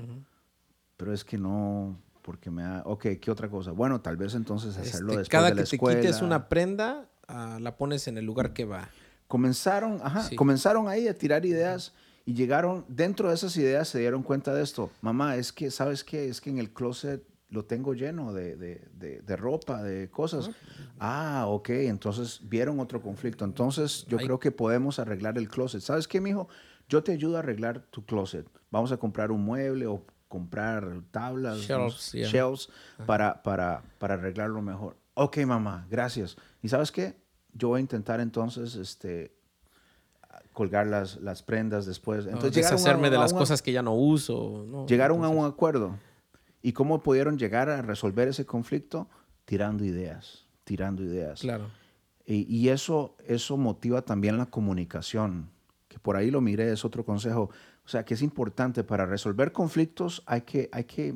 [0.97, 3.73] pero es que no, porque me da, ok, ¿qué otra cosa?
[3.73, 6.01] Bueno, tal vez entonces hacerlo Este, después cada de la que escuela.
[6.01, 8.89] te quites una prenda, ah, la pones en el lugar que va.
[9.29, 10.37] Comenzaron, ajá, Sí.
[10.37, 11.93] comenzaron ahí a tirar ideas
[12.25, 14.91] y llegaron, dentro de esas ideas se dieron cuenta de esto.
[15.03, 16.29] Mamá, es que, ¿sabes qué?
[16.29, 20.51] Es que en el closet lo tengo lleno de, de- de- de ropa, de cosas.
[20.99, 23.45] Ah, ok, entonces vieron otro conflicto.
[23.45, 24.25] Entonces yo Ay.
[24.25, 25.83] creo que podemos arreglar el closet.
[25.83, 26.49] ¿Sabes qué, mijo?
[26.89, 28.47] Yo te ayudo a arreglar tu closet.
[28.71, 30.05] Vamos a comprar un mueble o
[30.35, 32.29] comprar tablas, Shelves, no yeah.
[32.29, 32.69] shelves
[33.07, 34.97] para, para, para arreglarlo mejor.
[35.15, 36.37] Ok, mamá, gracias.
[36.61, 37.15] ¿Y sabes qué?
[37.53, 39.33] Yo voy a intentar entonces este,
[40.53, 42.27] colgar las, las prendas después.
[42.27, 44.67] O Entonces llegaron a- deshacerme de a las cosas que ya no uso.
[44.69, 44.87] ¿no?
[44.87, 45.97] Llegaron a un acuerdo.
[46.63, 49.09] ¿Y cómo pudieron llegar a resolver ese conflicto?
[49.45, 51.43] Tirando ideas, tirando ideas.
[51.43, 51.67] Claro.
[52.27, 55.49] Y, y eso, eso motiva también la comunicación,
[55.87, 57.51] que por ahí lo miré, es otro consejo.
[57.85, 61.15] O sea, que es importante para resolver conflictos hay que, hay que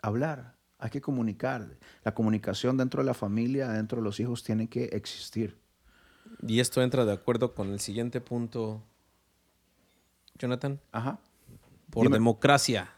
[0.00, 1.76] hablar, hay que comunicar.
[2.04, 5.58] La comunicación dentro de la familia, dentro de los hijos, tiene que existir.
[6.46, 8.82] Y esto entra de acuerdo con el siguiente punto,
[10.38, 11.18] Jonathan, Ajá.
[11.90, 12.16] por Dime.
[12.16, 12.90] democracia.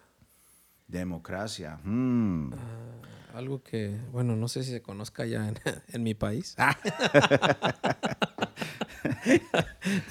[0.89, 1.79] Democracia.
[1.85, 2.53] mm.
[3.35, 6.55] Algo que, bueno, no sé si se conozca ya en, en mi país.
[6.59, 6.75] Ah.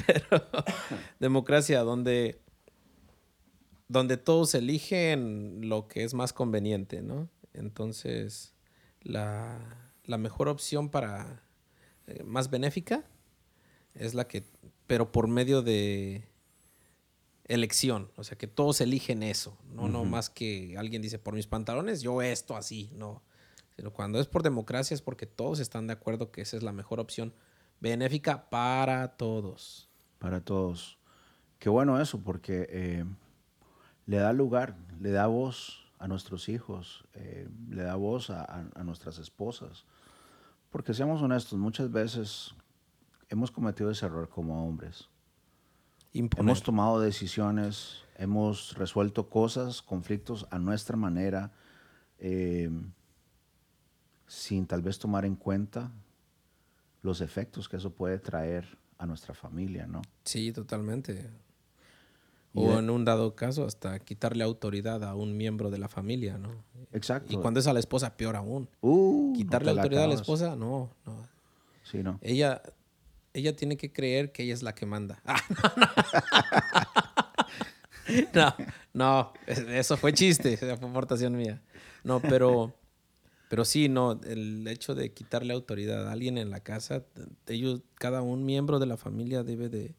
[0.07, 0.45] Pero
[1.19, 2.41] democracia, donde,
[3.87, 7.29] donde todos eligen lo que es más conveniente, ¿no?
[7.53, 8.53] Entonces,
[9.01, 11.43] la, la mejor opción para
[12.07, 13.03] eh, más benéfica
[13.93, 14.43] es la que,
[14.87, 16.27] pero por medio de
[17.45, 21.47] elección, o sea, que todos eligen eso, no, no más que alguien dice por mis
[21.47, 23.23] pantalones, yo esto así, no.
[23.75, 26.71] Sino cuando es por democracia es porque todos están de acuerdo que esa es la
[26.71, 27.33] mejor opción
[27.79, 29.89] benéfica para todos.
[30.17, 30.97] para todos.
[31.59, 33.05] Qué bueno eso, porque eh,
[34.05, 38.69] le da lugar, le da voz a nuestros hijos, eh, le da voz a, a-
[38.75, 39.85] a nuestras esposas.
[40.69, 42.53] Porque seamos honestos, muchas veces
[43.29, 45.07] hemos cometido ese error como hombres.
[46.13, 46.43] Imponer.
[46.45, 51.51] Hemos tomado decisiones, hemos resuelto cosas, conflictos a nuestra manera,
[52.19, 52.69] eh,
[54.27, 55.91] sin tal vez tomar en cuenta
[57.01, 60.01] los efectos que eso puede traer a nuestra familia, ¿no?
[60.23, 61.29] Sí, totalmente.
[62.55, 66.51] O en un dado caso, hasta quitarle autoridad a un miembro de la familia, ¿no?
[66.93, 67.33] Exacto.
[67.33, 68.69] Y cuando es a la esposa, peor aún.
[68.81, 71.27] Uh, no Quitarle la autoridad a la esposa, no, no.
[71.83, 72.17] Sí, no.
[72.21, 72.61] Ella,
[73.33, 75.21] ella tiene que creer que ella es la que manda.
[78.07, 78.55] Ah, no,
[78.93, 81.61] no, no, eso fue chiste, esa fue aportación mía.
[82.03, 82.73] No, pero,
[83.49, 87.03] pero sí, no, el hecho de quitarle autoridad a alguien en la casa,
[87.47, 89.95] ellos, cada un miembro de la familia debe de,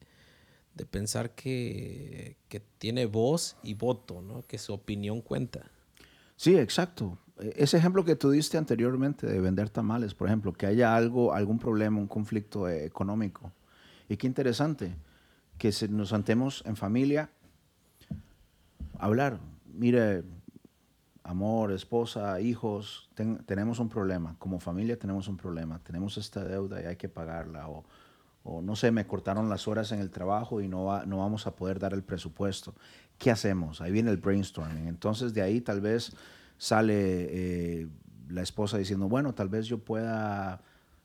[0.77, 4.43] de pensar que, que tiene voz y voto, ¿no?
[4.43, 5.71] Que su opinión cuenta.
[6.37, 7.19] Sí, exacto.
[7.41, 11.33] E- Ese ejemplo que tú diste anteriormente de vender tamales, por ejemplo, que haya algo,
[11.33, 13.51] algún problema, un conflicto eh, económico.
[14.09, 14.95] Y qué interesante
[15.59, 17.31] que nos sentemos en familia
[18.99, 19.41] a hablar.
[19.73, 20.25] Mire,
[21.25, 24.37] amor, esposa, hijos, ten- tenemos un problema.
[24.39, 25.79] Como familia tenemos un problema.
[25.79, 27.67] Tenemos esta deuda y hay que pagarla.
[27.69, 27.85] O,
[28.49, 31.47] o no sé, me cortaron las horas en el trabajo y no, va- no vamos
[31.49, 32.75] a poder dar el presupuesto.
[33.19, 33.81] ¿Qué hacemos?
[33.81, 34.87] Ahí viene el brainstorming.
[34.87, 36.13] Entonces de ahí tal vez
[36.57, 37.89] sale eh,
[38.29, 40.61] la esposa diciendo, bueno, tal vez yo pueda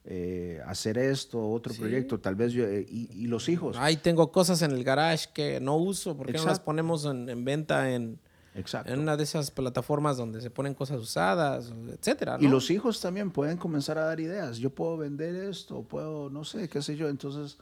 [0.06, 1.80] eh, hacer esto, otro Sí.
[1.80, 3.76] proyecto, tal vez yo, eh, y, y los hijos.
[3.80, 7.28] Ay, tengo cosas en el garage que no uso, ¿por qué no las ponemos en,
[7.30, 8.20] en venta en,
[8.54, 8.92] Exacto.
[8.92, 12.38] en una de esas plataformas donde se ponen cosas usadas, etcétera?
[12.40, 12.52] Y ¿no?
[12.52, 14.58] los hijos también pueden comenzar a dar ideas.
[14.58, 17.08] Yo puedo vender esto, puedo, no sé, qué sé yo.
[17.08, 17.58] Entonces,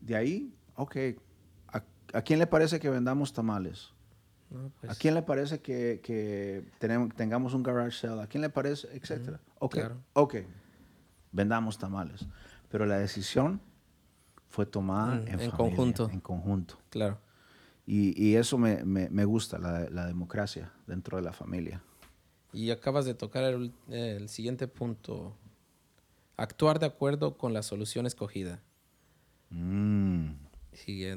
[0.00, 0.96] de ahí, ok,
[1.68, 3.88] ¿a, a quién le parece que vendamos tamales?
[4.50, 8.20] No, pues, ¿A quién le parece que, que tenemos, tengamos un garage sale?
[8.22, 8.88] ¿A quién le parece?
[8.94, 9.40] Etcétera.
[9.60, 9.96] ok, claro.
[10.14, 10.34] ok,
[11.32, 12.26] vendamos tamales.
[12.68, 13.60] Pero la decisión
[14.48, 16.10] fue tomada Mm, en, en familia, conjunto.
[16.10, 16.78] En conjunto.
[16.90, 17.18] Claro.
[17.92, 21.82] Y, y eso me, me- me gusta, la, la democracia dentro de la familia.
[22.52, 25.34] Y acabas de tocar el, el siguiente punto.
[26.36, 28.62] Actuar de acuerdo con la solución escogida.
[29.50, 30.30] Mm,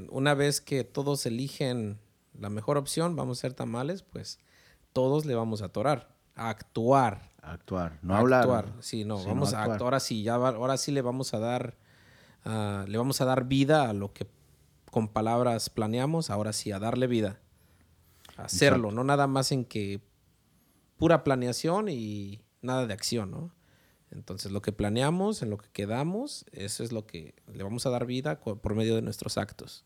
[0.09, 1.99] una vez que todos eligen
[2.39, 4.39] la mejor opción, vamos a hacer tamales, pues
[4.93, 6.09] todos le vamos a atorar.
[6.35, 7.29] A actuar.
[7.43, 8.41] actuar, no hablar.
[8.41, 8.73] actuar.
[8.79, 9.75] Sí, no, Sí, vamos a actuar.
[9.75, 10.23] actuar así.
[10.23, 11.75] Ya va- ahora sí le vamos a dar,
[12.45, 14.25] ah, le vamos a dar vida a lo que
[14.93, 16.29] con palabras planeamos.
[16.29, 17.39] Ahora sí, a darle vida.
[18.37, 18.95] A hacerlo, Exacto.
[18.95, 20.01] no nada más en que
[20.97, 23.51] pura planeación y nada de acción, ¿no?
[24.11, 27.89] Entonces, lo que planeamos, en lo que quedamos, eso es lo que le vamos a
[27.89, 29.83] dar vida por medio de nuestros actos.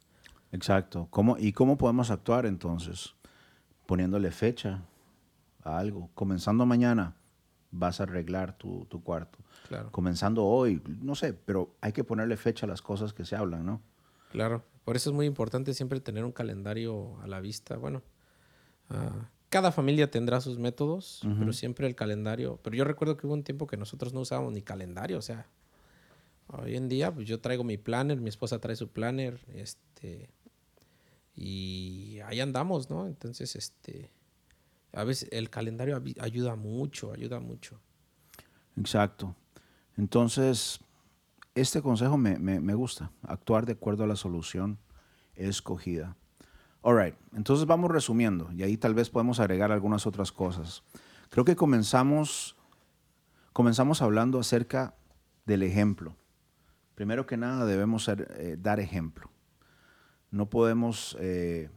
[0.52, 1.08] Exacto.
[1.10, 3.16] ¿Cómo, ¿Y cómo podemos actuar entonces?
[3.86, 4.84] Poniéndole fecha
[5.64, 6.10] a algo.
[6.16, 7.16] Comenzando mañana
[7.72, 9.40] vas a arreglar tu, tu cuarto.
[9.70, 9.90] Claro.
[9.94, 13.66] Comenzando hoy, no sé, pero hay que ponerle fecha a las cosas que se hablan,
[13.66, 13.82] ¿no?
[14.32, 14.66] Claro.
[14.88, 17.76] Por eso es muy importante siempre tener un calendario a la vista.
[17.76, 18.04] Bueno,
[18.88, 22.62] ah, cada familia tendrá sus métodos, pero siempre el calendario.
[22.64, 25.46] Pero yo recuerdo que hubo un tiempo que nosotros no usábamos ni calendario, o sea,
[26.48, 30.30] hoy en día pues yo traigo mi planner, mi esposa trae su planner, este,
[31.36, 33.08] y ahí andamos, ¿no?
[33.08, 34.10] Entonces, este,
[34.94, 37.78] a veces el calendario ayuda mucho, ayuda mucho.
[38.78, 39.36] Exacto.
[39.98, 40.80] Entonces,
[41.62, 44.78] este consejo me, me, gusta, actuar de acuerdo a la solución
[45.36, 46.16] escogida.
[46.82, 50.84] All right, entonces vamos resumiendo y ahí tal vez podemos agregar algunas otras cosas.
[51.30, 52.56] Creo que comenzamos,
[53.54, 54.96] comenzamos hablando acerca
[55.46, 56.16] del ejemplo.
[56.96, 59.30] Primero que nada debemos eh, dar ejemplo.
[60.32, 61.70] No podemos eh,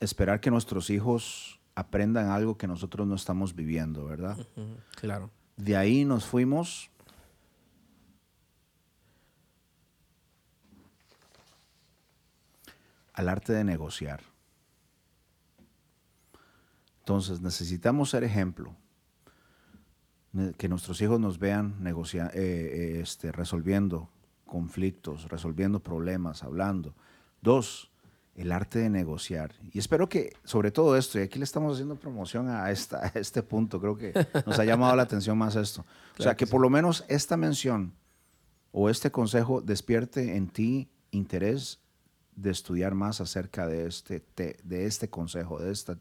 [0.00, 4.36] esperar que nuestros hijos aprendan algo que nosotros no estamos viviendo, ¿verdad?
[4.96, 5.30] Claro.
[5.56, 6.90] De ahí nos fuimos
[13.12, 14.20] al arte de negociar.
[17.00, 18.74] Entonces necesitamos ser ejemplo,
[20.56, 24.10] que nuestros hijos nos vean eh, eh, este, resolviendo
[24.44, 26.94] conflictos, resolviendo problemas, hablando.
[27.40, 27.90] Dos,
[28.36, 29.54] el arte de negociar.
[29.72, 33.42] Y espero que, sobre todo esto, y aquí le estamos haciendo promoción a, esta, este
[33.42, 34.12] punto, creo que
[34.46, 35.84] nos ha llamado la atención más esto.
[36.18, 37.94] o sea, que, por lo menos esta mención
[38.72, 41.80] o este consejo despierte en ti interés
[42.34, 45.96] de estudiar más acerca de este, de este consejo, de, esta,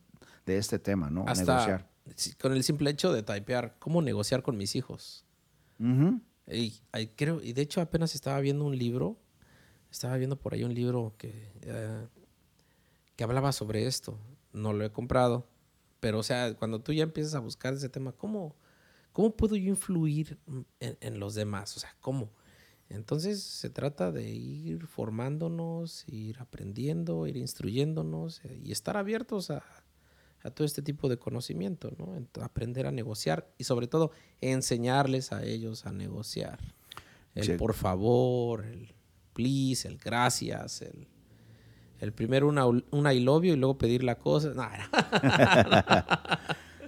[0.46, 1.26] de este tema, ¿no?
[1.26, 1.88] negociar.
[2.42, 5.26] Con el simple hecho de typear, ¿cómo negociar con mis hijos?
[6.48, 6.74] y,
[7.16, 9.20] creo, y de hecho apenas estaba viendo un libro,
[9.92, 11.52] estaba viendo por ahí un libro que...
[11.62, 12.08] Eh,
[13.16, 14.18] que hablaba sobre esto.
[14.52, 15.48] No lo he comprado,
[16.00, 18.56] pero o sea, cuando tú ya empiezas a buscar ese tema, ¿cómo,
[19.12, 20.38] cómo puedo yo influir
[20.80, 21.76] en, los demás?
[21.78, 22.30] O sea, ¿cómo?
[22.90, 29.64] Entonces se trata de ir formándonos, ir aprendiendo, ir instruyéndonos eh, y estar abiertos a,
[30.54, 32.14] todo este tipo de conocimiento, ¿no?
[32.44, 34.12] aprender a negociar y sobre todo
[34.42, 36.60] enseñarles a ellos a negociar.
[37.34, 38.94] El por favor, el
[39.32, 41.08] please, el gracias, el
[42.04, 44.54] el primero una, una y luego pedir la cosa.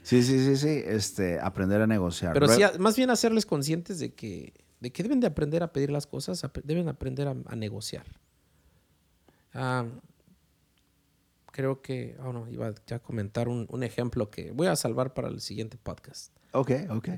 [0.03, 0.84] sí, sí, sí, sí.
[0.86, 2.34] Este, aprender a negociar.
[2.34, 5.89] Pero sí, más bien hacerles conscientes de que, de que deben de aprender a pedir
[5.89, 8.05] las cosas, deben aprender a, negociar.
[9.53, 9.86] Ah,
[11.51, 15.30] creo que, oh no, iba a comentar un, un, ejemplo que voy a salvar para
[15.30, 16.34] el siguiente podcast.
[16.51, 17.09] Ok, ok.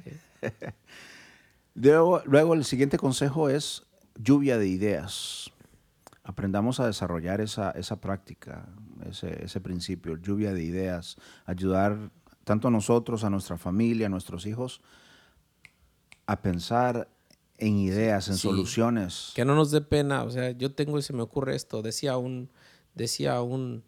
[1.74, 3.84] luego, luego el siguiente consejo es
[4.20, 5.52] lluvia de ideas
[6.28, 8.68] aprendamos a desarrollar esa, esa práctica,
[9.10, 11.16] ese, ese, principio, lluvia de ideas,
[11.46, 12.12] ayudar
[12.44, 14.82] tanto a nosotros, a nuestra familia, a nuestros hijos,
[16.26, 17.08] a pensar
[17.58, 19.32] en ideas, en soluciones.
[19.36, 22.18] Que no nos dé pena, o sea, yo tengo y se me ocurre esto, decía
[22.18, 22.50] un,
[22.94, 23.86] decía un,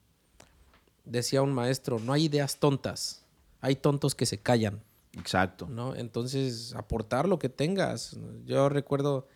[1.03, 3.25] decía un maestro, no hay ideas tontas,
[3.59, 4.81] hay tontos que se callan.
[5.17, 5.67] Exacto.
[5.69, 5.93] ¿no?
[5.93, 8.17] Entonces, aportar lo que tengas.
[8.45, 9.27] Yo recuerdo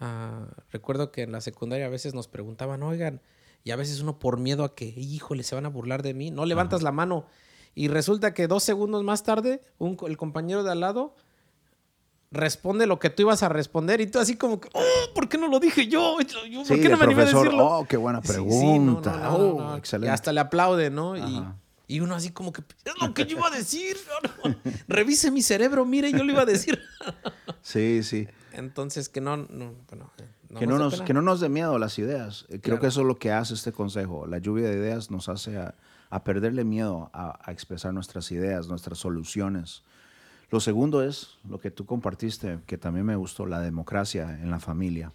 [0.00, 3.20] Ah, recuerdo que en la secundaria a veces nos preguntaban, oigan,
[3.62, 6.30] y a veces uno por miedo a que, híjole, se van a burlar de mí,
[6.30, 7.26] no levantas la mano.
[7.74, 11.14] Y resulta que dos segundos más tarde, un, el compañero de al lado
[12.34, 15.38] responde lo que tú ibas a responder y tú así como que, oh, ¿por qué
[15.38, 16.16] no lo dije yo?
[16.68, 17.66] ¿Por qué no me animé a decirlo?
[17.66, 19.30] Oh, qué buena pregunta.
[19.32, 20.10] oh, excelente.
[20.10, 21.16] Y hasta le aplaude, ¿no?
[21.16, 21.44] Y,
[21.86, 23.96] y, uno así como que, es lo que yo iba a decir.
[24.88, 26.80] Revise mi cerebro, mire, yo lo iba a decir.
[27.62, 28.28] sí, sí.
[28.56, 30.28] Entonces, que no, no, bueno, eh,
[30.58, 32.46] que, no nos, que no nos dé miedo las ideas.
[32.48, 34.26] Eh, creo que eso es lo que hace este consejo.
[34.26, 35.74] La lluvia de ideas nos hace a,
[36.24, 39.82] perderle miedo a, expresar nuestras ideas, nuestras soluciones.
[40.50, 44.60] Lo segundo es lo que tú compartiste, que también me gustó, la democracia en la
[44.60, 45.12] familia.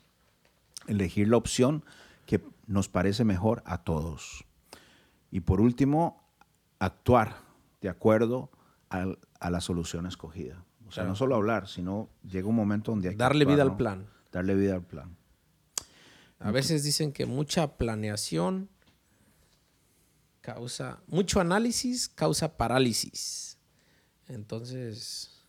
[0.87, 1.85] Elegir la opción
[2.25, 4.43] que nos parece mejor a todos.
[5.31, 6.21] Y por último,
[6.79, 7.37] actuar
[7.81, 8.49] de acuerdo
[8.89, 10.65] a la solución escogida.
[10.89, 13.77] O sea, no solo hablar, sino llega un momento donde hay que darle vida al
[13.77, 14.07] plan.
[14.31, 15.15] Darle vida al plan.
[16.39, 18.69] A veces dicen que mucha planeación
[20.41, 23.59] causa, mucho análisis causa parálisis.
[24.27, 25.45] Entonces,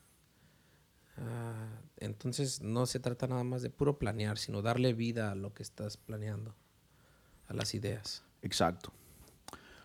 [1.17, 5.55] ah, entonces no se trata nada más de puro planear, sino darle vida a lo
[5.55, 6.55] que estás planeando,
[7.49, 8.25] a las ideas.
[8.43, 8.93] Exacto.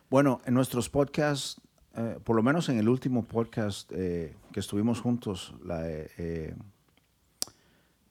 [0.10, 1.62] Bueno, en nuestros podcasts
[1.98, 6.56] eh, por lo menos en el último podcast eh, que estuvimos juntos, la eh,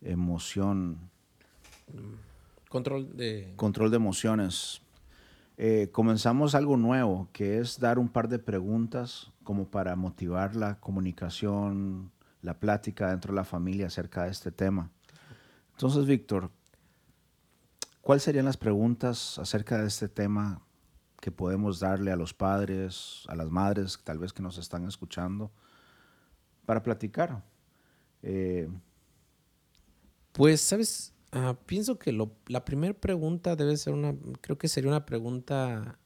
[0.03, 1.11] emoción.
[2.68, 3.53] Control de...
[3.57, 4.82] Control de emociones.
[5.57, 10.80] Eh, comenzamos algo nuevo, que es dar un par de preguntas como para motivar la
[10.80, 12.11] comunicación,
[12.43, 14.91] la plática dentro de la familia acerca de este tema.
[15.72, 16.51] Entonces, Víctor,
[18.01, 20.61] ¿cuáles serían las preguntas acerca de este tema
[21.25, 25.51] que podemos darle a los padres, a las madres, tal vez que nos están escuchando,
[26.66, 27.43] para platicar?
[28.20, 28.68] Eh,
[30.33, 31.14] pues, ¿sabes?
[31.33, 35.99] Ah, pienso que la primera pregunta debe ser una, creo que sería una pregunta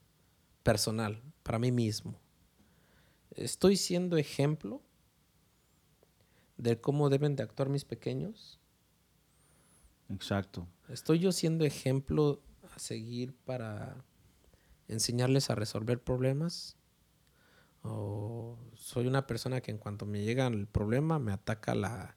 [0.63, 2.15] personal, para mí mismo.
[3.33, 4.81] ¿Estoy siendo ejemplo
[6.59, 8.61] de cómo deben de actuar mis pequeños?
[10.11, 10.69] Exacto.
[10.89, 12.41] ¿Estoy yo siendo ejemplo
[12.73, 14.05] a seguir para
[14.89, 16.77] enseñarles a resolver problemas?
[17.83, 22.17] ¿O soy una persona que en cuanto me llega el problema me ataca la,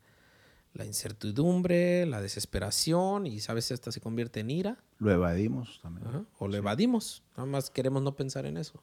[0.74, 4.78] la incertidumbre, la desesperación y sabes hasta se convierte en ira.
[5.00, 6.28] Lo evadimos también.
[6.38, 8.82] o lo evadimos, nada más queremos no pensar en eso.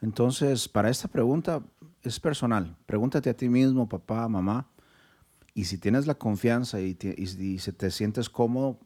[0.00, 1.62] Entonces, para esta pregunta
[2.02, 2.76] es personal.
[2.86, 4.68] Pregúntate a ti mismo, papá, mamá,
[5.54, 8.80] y si tienes la confianza y, te, y, te sientes cómodo,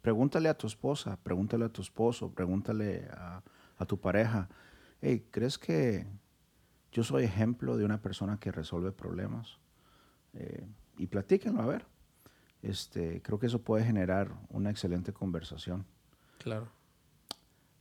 [0.00, 3.42] pregúntale a tu esposa, pregúntale a tu esposo, pregúntale a,
[3.86, 4.48] tu pareja,
[5.00, 6.06] hey, ¿crees que
[6.92, 9.58] yo soy ejemplo de una persona que resuelve problemas?
[10.34, 10.66] Eh,
[10.96, 11.86] y platíquenlo a ver.
[12.62, 15.84] Este, creo que eso puede generar una excelente conversación.
[16.38, 16.68] Claro.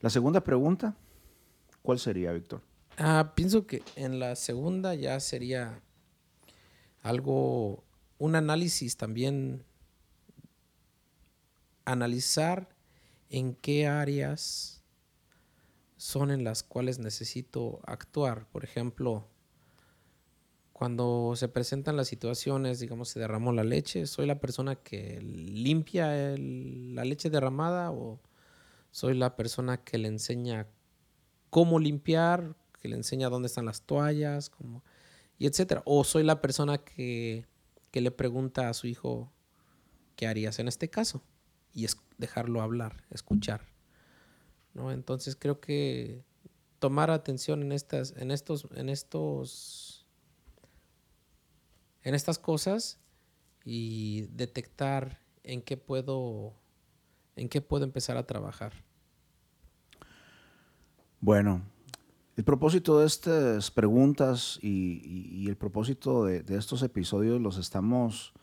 [0.01, 0.95] La segunda pregunta,
[1.81, 2.61] ¿cuál sería, Víctor?
[2.97, 5.81] Ah, pienso que en la segunda ya sería
[7.01, 7.83] algo,
[8.17, 9.63] un análisis también,
[11.85, 12.69] analizar
[13.29, 14.72] en qué áreas
[16.03, 18.45] son en las cuales necesito actuar.
[18.49, 19.25] Por ejemplo,
[20.73, 26.35] cuando se presentan las situaciones, digamos, se derramó la leche, ¿soy la persona que limpia
[26.37, 28.19] la leche derramada o
[28.91, 30.67] soy la persona que le enseña
[31.49, 34.83] cómo limpiar, que le enseña dónde están las toallas, cómo,
[35.39, 35.83] y etcétera?
[35.85, 37.47] O soy la persona que,
[37.91, 39.31] que le pregunta a su hijo
[40.17, 41.23] qué harías en este caso
[41.73, 43.72] y es dejarlo hablar, escuchar.
[44.73, 44.91] ¿No?
[44.91, 46.23] Entonces creo que
[46.79, 50.05] tomar atención en estas, en estos, en estos
[52.03, 52.99] en estas cosas
[53.63, 56.53] y detectar en qué puedo
[57.35, 58.73] en qué puedo empezar a trabajar.
[61.19, 61.61] Bueno,
[62.35, 68.33] el propósito de estas preguntas y, el propósito de, estos episodios los estamos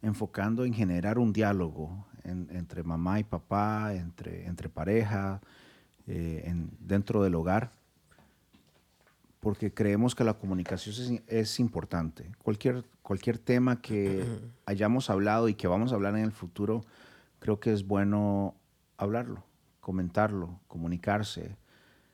[0.00, 5.40] enfocando en generar un diálogo entre mamá y papá, entre, entre pareja,
[6.06, 7.72] eh, dentro del hogar
[9.42, 12.30] porque creemos que la comunicación es, importante.
[12.44, 14.24] Cualquier, cualquier tema que
[14.66, 16.84] hayamos hablado y que vamos a hablar en el futuro,
[17.40, 18.54] creo que es bueno
[18.98, 19.42] hablarlo,
[19.80, 21.56] comentarlo, comunicarse,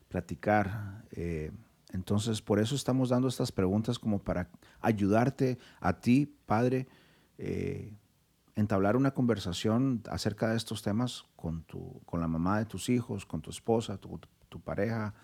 [0.09, 1.05] platicar.
[1.11, 1.53] Eh,
[1.93, 4.49] entonces, por eso estamos dando estas preguntas como para
[4.81, 6.89] ayudarte a ti, padre,
[7.37, 7.93] eh,
[8.59, 13.25] entablar una conversación acerca de estos temas con, tu, con la mamá de tus hijos,
[13.25, 15.15] con tu esposa, tu, tu pareja,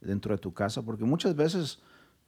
[0.00, 1.80] dentro de tu casa, porque muchas veces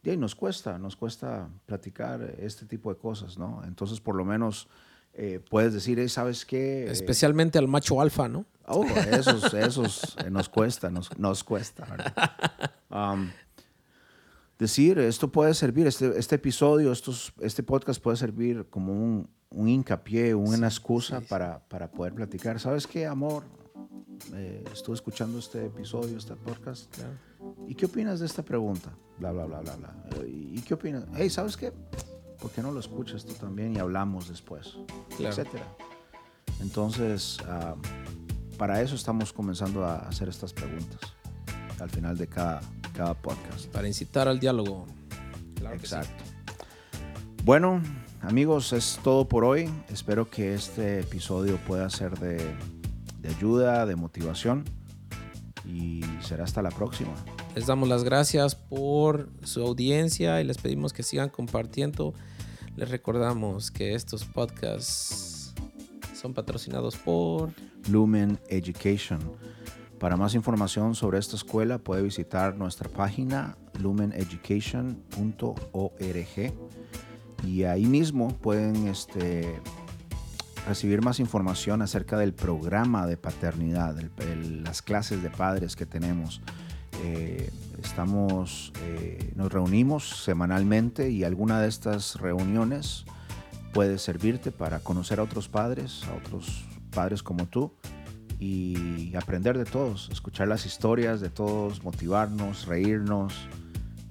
[0.03, 3.61] nos cuesta, nos cuesta platicar este tipo de cosas, ¿no?
[3.65, 4.67] Entonces, por lo menos
[5.13, 6.85] eh, puedes decir, ¿sabes qué?
[6.91, 8.45] Especialmente al macho alfa, ¿no?
[8.67, 11.87] Oh, esos, esos eh, nos cuesta, nos, nos cuesta.
[12.89, 13.29] Um,
[14.59, 19.67] decir, esto puede servir, este, este episodio, estos, este podcast puede servir como un, un
[19.67, 22.59] hincapié, una excusa Para, para poder platicar.
[22.59, 23.43] ¿Sabes qué, amor?
[24.33, 26.93] Eh, estuve escuchando este episodio, este podcast.
[27.67, 28.91] ¿Y qué opinas de esta pregunta?
[29.17, 29.93] Bla, bla, bla, bla, bla.
[30.27, 31.05] ¿Y qué opinas?
[31.15, 31.71] Hey, ¿sabes qué?
[32.39, 34.77] ¿Por qué no lo escuchas tú también y hablamos después?
[35.19, 35.65] Etcétera.
[36.59, 37.75] Entonces, ah,
[38.57, 40.99] para eso estamos comenzando a hacer estas preguntas
[41.79, 42.61] al final de cada,
[42.93, 43.65] cada podcast.
[43.67, 44.85] Para incitar al diálogo.
[45.73, 46.23] Exacto.
[47.43, 47.81] Bueno,
[48.21, 49.69] amigos, es todo por hoy.
[49.89, 52.55] Espero que este episodio pueda ser de
[53.21, 54.65] de ayuda, de motivación.
[55.65, 57.13] Y será hasta la próxima.
[57.55, 62.13] Les damos las gracias por su audiencia y les pedimos que sigan compartiendo.
[62.75, 65.53] Les recordamos que estos podcasts
[66.15, 67.53] son patrocinados por
[67.89, 69.19] Lumen Education.
[69.99, 76.53] Para más información sobre esta escuela puede visitar nuestra página lumeneducation.org
[77.45, 79.59] y ahí mismo pueden este,
[80.67, 83.95] recibir más información acerca del programa de paternidad,
[84.63, 86.41] las clases de padres que tenemos.
[87.03, 87.49] Eh,
[87.81, 93.05] estamos, eh, nos reunimos semanalmente y alguna de estas reuniones
[93.73, 97.73] puede servirte para conocer a otros padres, a otros padres como tú
[98.37, 103.47] y aprender de todos, escuchar las historias de todos, motivarnos, reírnos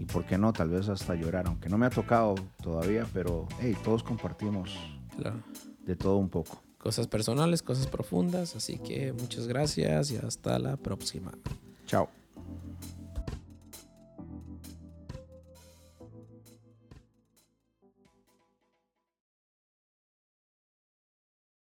[0.00, 3.46] y por qué no, tal vez hasta llorar, aunque no me ha tocado todavía, pero
[3.60, 4.74] hey, todos compartimos
[5.84, 6.62] de todo un poco.
[6.78, 11.32] Cosas personales, cosas profundas, así que muchas gracias y hasta la próxima.
[11.84, 12.08] Chao.